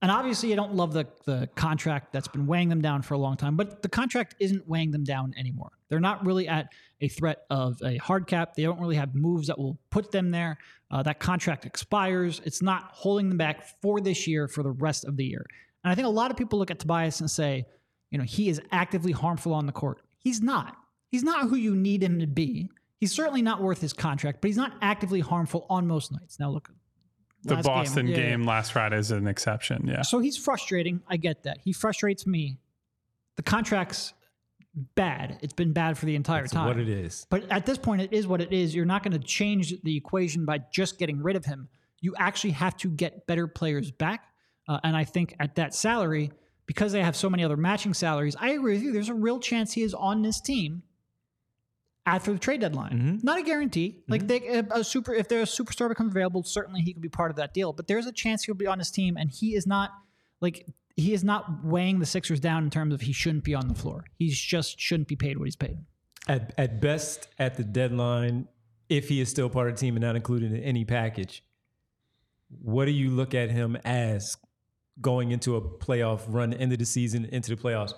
[0.01, 3.18] And obviously, I don't love the, the contract that's been weighing them down for a
[3.18, 5.72] long time, but the contract isn't weighing them down anymore.
[5.89, 8.53] They're not really at a threat of a hard cap.
[8.53, 10.59] They don't really have moves that will put them there.
[10.91, 12.41] Uh, that contract expires.
[12.45, 15.45] It's not holding them back for this year, for the rest of the year.
[15.84, 17.65] And I think a lot of people look at Tobias and say,
[18.11, 20.01] you know, he is actively harmful on the court.
[20.20, 20.78] He's not.
[21.09, 22.70] He's not who you need him to be.
[23.00, 26.39] He's certainly not worth his contract, but he's not actively harmful on most nights.
[26.39, 26.72] Now, look,
[27.43, 28.48] The last Boston yeah, game, yeah.
[28.48, 29.88] last Friday is an exception.
[29.88, 30.02] Yeah.
[30.02, 31.02] So he's frustrating.
[31.08, 31.60] I get that.
[31.64, 32.58] He frustrates me.
[33.36, 34.14] The contract's
[34.95, 35.39] bad.
[35.41, 36.68] It's been bad for the entire That's time.
[36.68, 37.26] what it is.
[37.30, 38.74] But at this point, it is what it is.
[38.76, 41.68] You're not going to change the equation by just getting rid of him.
[42.02, 44.26] You actually have to get better players back.
[44.68, 46.32] Uh, and I think at that salary,
[46.66, 48.91] because they have so many other matching salaries, I agree with you.
[48.91, 50.84] There's a real chance he is on this team
[52.08, 52.91] after the trade deadline.
[52.91, 53.18] Mm-hmm.
[53.22, 54.01] Not a guarantee.
[54.08, 54.64] Like mm-hmm.
[54.70, 57.30] they, a, a super, if there's a superstar becomes available, certainly he could be part
[57.30, 57.74] of that deal.
[57.74, 59.91] But there's a chance he'll be on his team, and he is not
[60.39, 63.68] like he is not weighing the Sixers down in terms of he shouldn't be on
[63.68, 64.05] the floor.
[64.18, 65.78] He just shouldn't be paid what he's paid.
[66.28, 68.47] At at best, at the deadline,
[68.88, 71.43] if he is still part of the team and not included in any package,
[72.62, 74.38] what do you look at him as
[75.01, 77.93] going into a playoff run, end of the season, into the playoffs?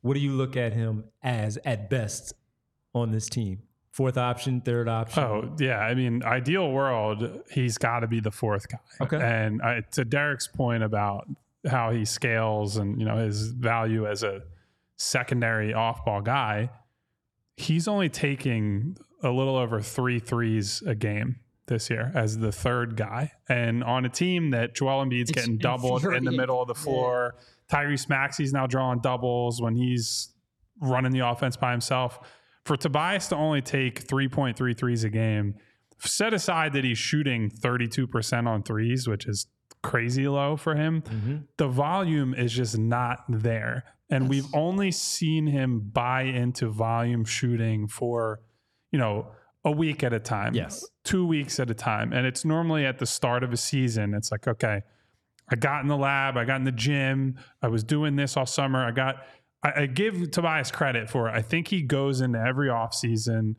[0.00, 2.32] What do you look at him as at best
[2.94, 3.62] on this team?
[3.92, 5.22] Fourth option, third option.
[5.22, 8.78] Oh yeah, I mean, ideal world, he's got to be the fourth guy.
[9.00, 9.20] Okay.
[9.20, 11.28] And I, to Derek's point about
[11.68, 14.42] how he scales and you know his value as a
[14.96, 16.70] secondary off-ball guy,
[17.56, 22.96] he's only taking a little over three threes a game this year as the third
[22.96, 26.68] guy, and on a team that Joel Embiid's It's getting doubled in the middle of
[26.68, 27.34] the floor.
[27.70, 30.32] Tyrese Maxey's now drawing doubles when he's
[30.80, 32.18] running the offense by himself.
[32.70, 35.56] For Tobias to only take 3.3 threes a game,
[35.98, 39.48] set aside that he's shooting 32% on threes, which is
[39.82, 41.36] crazy low for him, mm-hmm.
[41.56, 43.82] the volume is just not there.
[44.08, 48.38] And we've only seen him buy into volume shooting for,
[48.92, 49.32] you know,
[49.64, 50.54] a week at a time.
[50.54, 50.86] Yes.
[51.02, 52.12] Two weeks at a time.
[52.12, 54.14] And it's normally at the start of a season.
[54.14, 54.82] It's like, okay,
[55.48, 58.46] I got in the lab, I got in the gym, I was doing this all
[58.46, 58.86] summer.
[58.86, 59.26] I got
[59.62, 61.32] I, I give Tobias credit for it.
[61.32, 63.56] I think he goes into every offseason,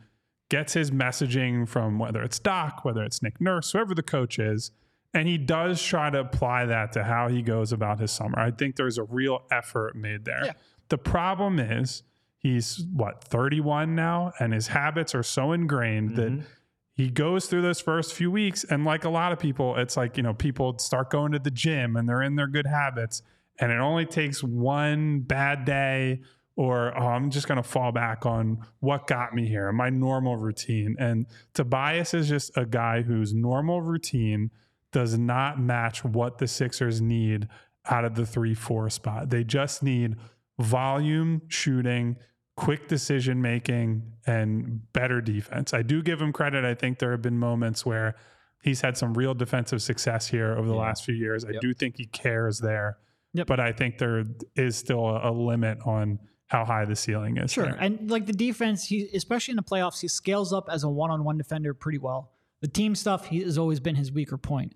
[0.49, 4.71] gets his messaging from whether it's Doc, whether it's Nick Nurse, whoever the coach is,
[5.13, 8.39] and he does try to apply that to how he goes about his summer.
[8.39, 10.45] I think there's a real effort made there.
[10.45, 10.53] Yeah.
[10.89, 12.03] The problem is
[12.37, 16.45] he's what 31 now, and his habits are so ingrained that mm-hmm.
[16.93, 20.17] he goes through those first few weeks and like a lot of people it's like
[20.17, 23.21] you know people start going to the gym and they're in their good habits
[23.61, 26.19] and it only takes one bad day
[26.57, 30.35] or oh, i'm just going to fall back on what got me here my normal
[30.35, 34.51] routine and tobias is just a guy whose normal routine
[34.91, 37.47] does not match what the sixers need
[37.85, 40.15] out of the 3-4 spot they just need
[40.59, 42.17] volume shooting
[42.55, 45.73] quick decision making and better defense.
[45.73, 46.63] I do give him credit.
[46.63, 48.15] I think there have been moments where
[48.61, 50.81] he's had some real defensive success here over the mm-hmm.
[50.81, 51.43] last few years.
[51.43, 52.97] I do think he cares there.
[53.33, 53.47] Yep.
[53.47, 54.23] But I think there
[54.55, 57.51] is still a, a limit on how high the ceiling is.
[57.51, 57.65] Sure.
[57.65, 57.77] there.
[57.79, 61.37] And like the defense, he especially in the playoffs, he scales up as a one-on-one
[61.37, 62.31] defender pretty well.
[62.59, 64.75] The team stuff he has always been his weaker point.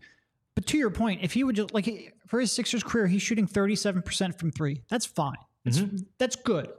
[0.56, 3.46] But to your point, if he would just like for his Sixers career, he's shooting
[3.46, 4.82] 37% from 3.
[4.90, 5.36] That's fine.
[5.66, 5.98] That's, mm-hmm.
[6.18, 6.70] that's good.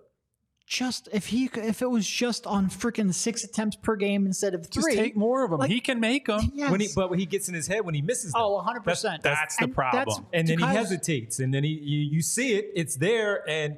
[0.67, 4.67] Just if he if it was just on freaking 6 attempts per game instead of
[4.67, 4.83] 3.
[4.83, 5.61] Just take more of them.
[5.61, 6.51] Like- he can make them.
[6.55, 6.71] Yes.
[6.73, 8.43] When he, but when he gets in his head when he misses them.
[8.43, 9.23] oh, 100%.
[9.23, 10.27] That's the And problem.
[10.33, 13.77] and then he hesitates, and then he you, you see it, it's there, and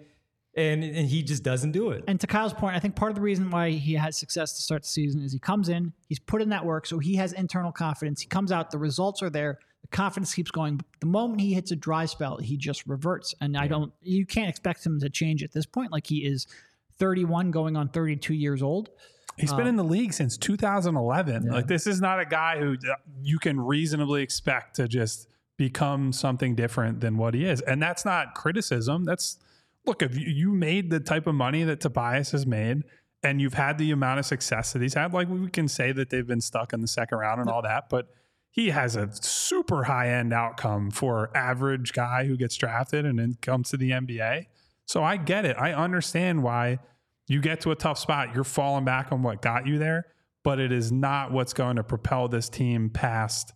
[0.57, 2.05] and and he just doesn't do it.
[2.09, 4.63] And to Kyle's point, I think part of the reason why he had success to
[4.63, 7.35] start the season is he comes in, he's put in that work, so he has
[7.35, 8.23] internal confidence.
[8.23, 10.79] He comes out, the results are there, the confidence keeps going.
[10.79, 13.35] But the moment he hits a dry spell, he just reverts.
[13.43, 15.93] And I don't, you can't expect him to change at this point.
[15.93, 16.47] Like he is
[16.99, 18.91] 31 going on 32 years old.
[19.37, 21.49] He's been in the league since 2011.
[21.49, 26.13] Like this is not a guy who uh, you can reasonably expect to just become
[26.13, 27.61] something different than what he is.
[27.61, 29.05] And that's not criticism.
[29.05, 29.39] That's
[29.87, 32.83] look, if you, you made the type of money that Tobias has made
[33.23, 36.11] and you've had the amount of success that he's had, like we can say that
[36.11, 38.09] they've been stuck in the second round and all that, but
[38.51, 43.37] he has a super high end outcome for average guy who gets drafted and then
[43.41, 44.47] comes to the NBA.
[44.89, 45.57] So I get it.
[45.59, 46.79] I understand why
[47.29, 48.35] you get to a tough spot.
[48.35, 50.07] You're falling back on what got you there,
[50.43, 53.53] but it is not what's going to propel this team past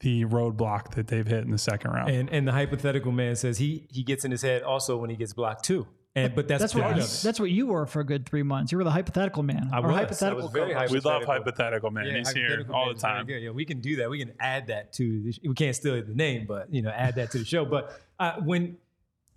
[0.00, 2.10] the roadblock that they've hit in the second round.
[2.10, 5.16] And and the hypothetical man says he he gets in his head also when he
[5.16, 5.86] gets blocked too.
[6.14, 8.42] And but that's, That's what of you, that's what you were for a good three
[8.42, 8.72] months.
[8.72, 9.68] You were the hypothetical man.
[9.70, 9.90] I or was.
[9.90, 10.92] I hypothetical was very co-host.
[10.92, 11.34] we love hypothetical.
[11.34, 12.14] hypothetical man.
[12.14, 13.28] He's here hypothetical all the time.
[13.28, 14.08] Yeah, we can do that.
[14.08, 16.90] We can add that to the, sh- we can't steal the name, but you know,
[16.90, 17.66] add that to the show.
[17.66, 18.78] But uh, when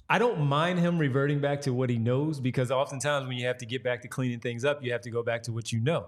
[0.09, 3.59] I don't mind him reverting back to what he knows because oftentimes when you have
[3.59, 5.79] to get back to cleaning things up, you have to go back to what you
[5.79, 6.07] know.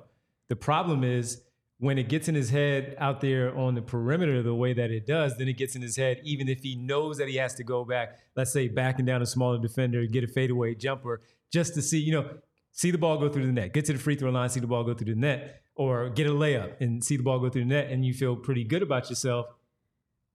[0.49, 1.43] The problem is
[1.77, 5.05] when it gets in his head out there on the perimeter the way that it
[5.05, 7.63] does, then it gets in his head, even if he knows that he has to
[7.63, 11.21] go back, let's say backing down a smaller defender, get a fadeaway jumper,
[11.51, 12.27] just to see, you know,
[12.71, 14.67] see the ball go through the net, get to the free throw line, see the
[14.67, 17.63] ball go through the net, or get a layup and see the ball go through
[17.63, 19.45] the net, and you feel pretty good about yourself.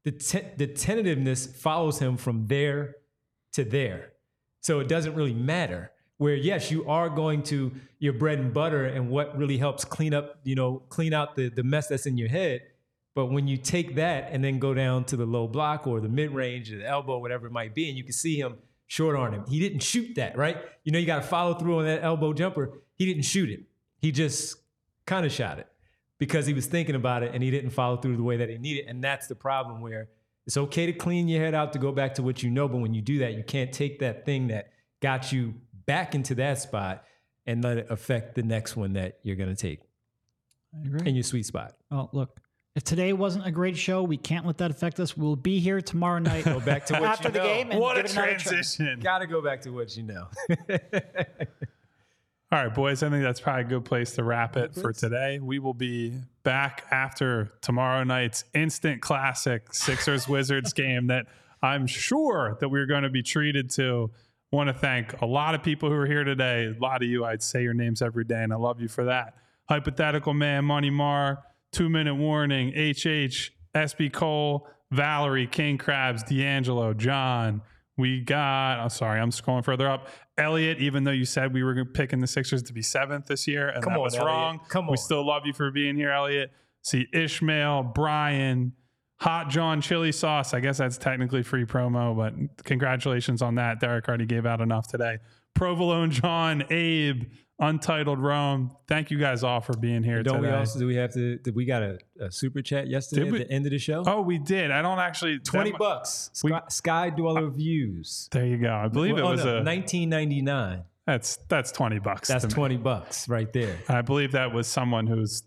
[0.05, 2.95] The, te- the tentativeness follows him from there
[3.57, 4.13] to there.
[4.61, 5.91] So it doesn't really matter.
[6.19, 10.15] Where yes, you are going to your bread and butter and what really helps clean
[10.15, 12.63] up, you know, clean out the, the mess that's in your head.
[13.15, 16.09] But when you take that and then go down to the low block or the
[16.09, 19.17] mid range or the elbow, whatever it might be, and you can see him short
[19.17, 19.45] on him.
[19.47, 20.57] He didn't shoot that, right?
[20.85, 22.81] You know, you got to follow through on that elbow jumper.
[22.95, 23.61] He didn't shoot it.
[23.99, 24.57] He just
[25.07, 25.67] kind of shot it
[26.19, 28.59] because he was thinking about it and he didn't follow through the way that he
[28.59, 28.87] needed.
[28.87, 30.09] And that's the problem where
[30.47, 32.79] it's okay to clean your head out to go back to what you know, but
[32.79, 34.71] when you do that, you can't take that thing that
[35.01, 35.55] got you
[35.87, 37.05] back into that spot
[37.47, 39.81] and let it affect the next one that you're going to take
[40.75, 41.09] I agree.
[41.09, 41.75] in your sweet spot.
[41.91, 42.41] Well, look,
[42.75, 45.17] if today wasn't a great show, we can't let that affect us.
[45.17, 46.45] We'll be here tomorrow night.
[46.45, 47.45] Go back to what after you the know.
[47.45, 47.71] game.
[47.71, 48.35] And What a give try.
[48.35, 49.01] transition.
[49.01, 50.27] Got to go back to what you know.
[52.53, 53.03] All right, boys.
[53.03, 55.41] I think that's probably a good place to wrap it for today.
[55.41, 56.13] We will be
[56.45, 61.27] back after tomorrow night's instant classic Sixers Wizards game that
[61.61, 64.13] I'm sure that we're going to be treated to.
[64.53, 66.67] Want to thank a lot of people who are here today.
[66.67, 69.07] A lot of you, I'd say your names every day, and I love you for
[69.07, 69.35] that.
[69.69, 71.43] Hypothetical Man, Money Mar,
[71.73, 77.63] Two Minute Warning, HH, SB Cole, Valerie, King Crabs, D'Angelo, John.
[77.99, 80.09] We got, I'm sorry, I'm scrolling further up.
[80.37, 83.69] Elliot, even though you said we were picking the Sixers to be seventh this year,
[83.69, 84.27] and Come that on, was Elliot.
[84.27, 84.61] wrong.
[84.69, 84.91] Come on.
[84.91, 86.51] We still love you for being here, Elliot.
[86.83, 88.73] See Ishmael, Brian,
[89.21, 90.53] Hot John Chili Sauce.
[90.53, 93.81] I guess that's technically free promo, but congratulations on that.
[93.81, 95.19] Derek already gave out enough today.
[95.55, 97.25] Provolone John, Abe,
[97.59, 98.77] Untitled Rome.
[98.87, 100.49] Thank you guys all for being here Don't today.
[100.53, 101.39] we also do we have to?
[101.39, 103.41] Did we got a, a super chat yesterday we?
[103.41, 104.05] at the end of the show?
[104.07, 104.71] oh, we did.
[104.71, 105.39] I don't actually.
[105.39, 106.31] Twenty that- bucks.
[106.45, 108.29] we- Sky, Sky Dweller views.
[108.31, 108.75] There you go.
[108.75, 109.65] I believe Well, it oh, was no, a.
[109.65, 110.85] 1999.
[111.07, 112.29] That's that's twenty bucks.
[112.29, 112.55] That's to me.
[112.55, 113.79] 20 bucks right there.
[113.89, 115.43] I believe that was someone who's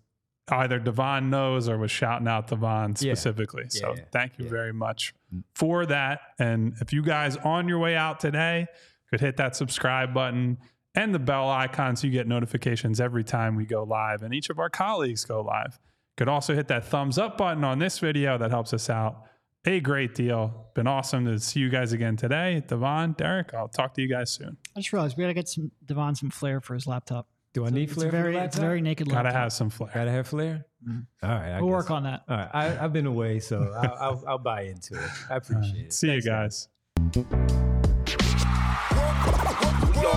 [0.52, 3.14] either Devon knows or was shouting out Devon Yeah.
[3.14, 3.66] specifically.
[3.70, 4.04] So Yeah.
[4.12, 4.52] thank you Yeah.
[4.52, 5.44] very much mm.
[5.54, 6.22] for that.
[6.40, 8.66] And if you guys on your way out today
[9.12, 10.58] could hit that subscribe button
[11.00, 14.50] and the bell icon so you get notifications every time we go live and each
[14.50, 15.80] of our colleagues go live.
[15.82, 19.24] You Could also hit that thumbs up button on this video that helps us out
[19.66, 20.68] a great deal.
[20.76, 22.64] Been awesome to see you guys again today.
[22.68, 24.58] Devon, Derek, I'll talk to you guys soon.
[24.76, 27.28] I just realized we got to get some Devon some flair for his laptop.
[27.54, 28.12] Do I need It's flair?
[28.12, 29.42] very, for it's a very naked Gotta laptop.
[29.42, 29.92] have some flair.
[29.94, 30.66] Gotta have flair.
[30.88, 31.26] Mm-hmm.
[31.28, 31.74] All right, I We'll guess.
[31.84, 32.24] work on that.
[32.30, 35.10] All right, I, I've been away, so I'll, I'll, I'll buy into it.
[35.30, 35.94] I appreciate it.
[35.94, 36.68] See you Thanks, guys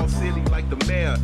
[0.02, 1.16] all silly like the mayor.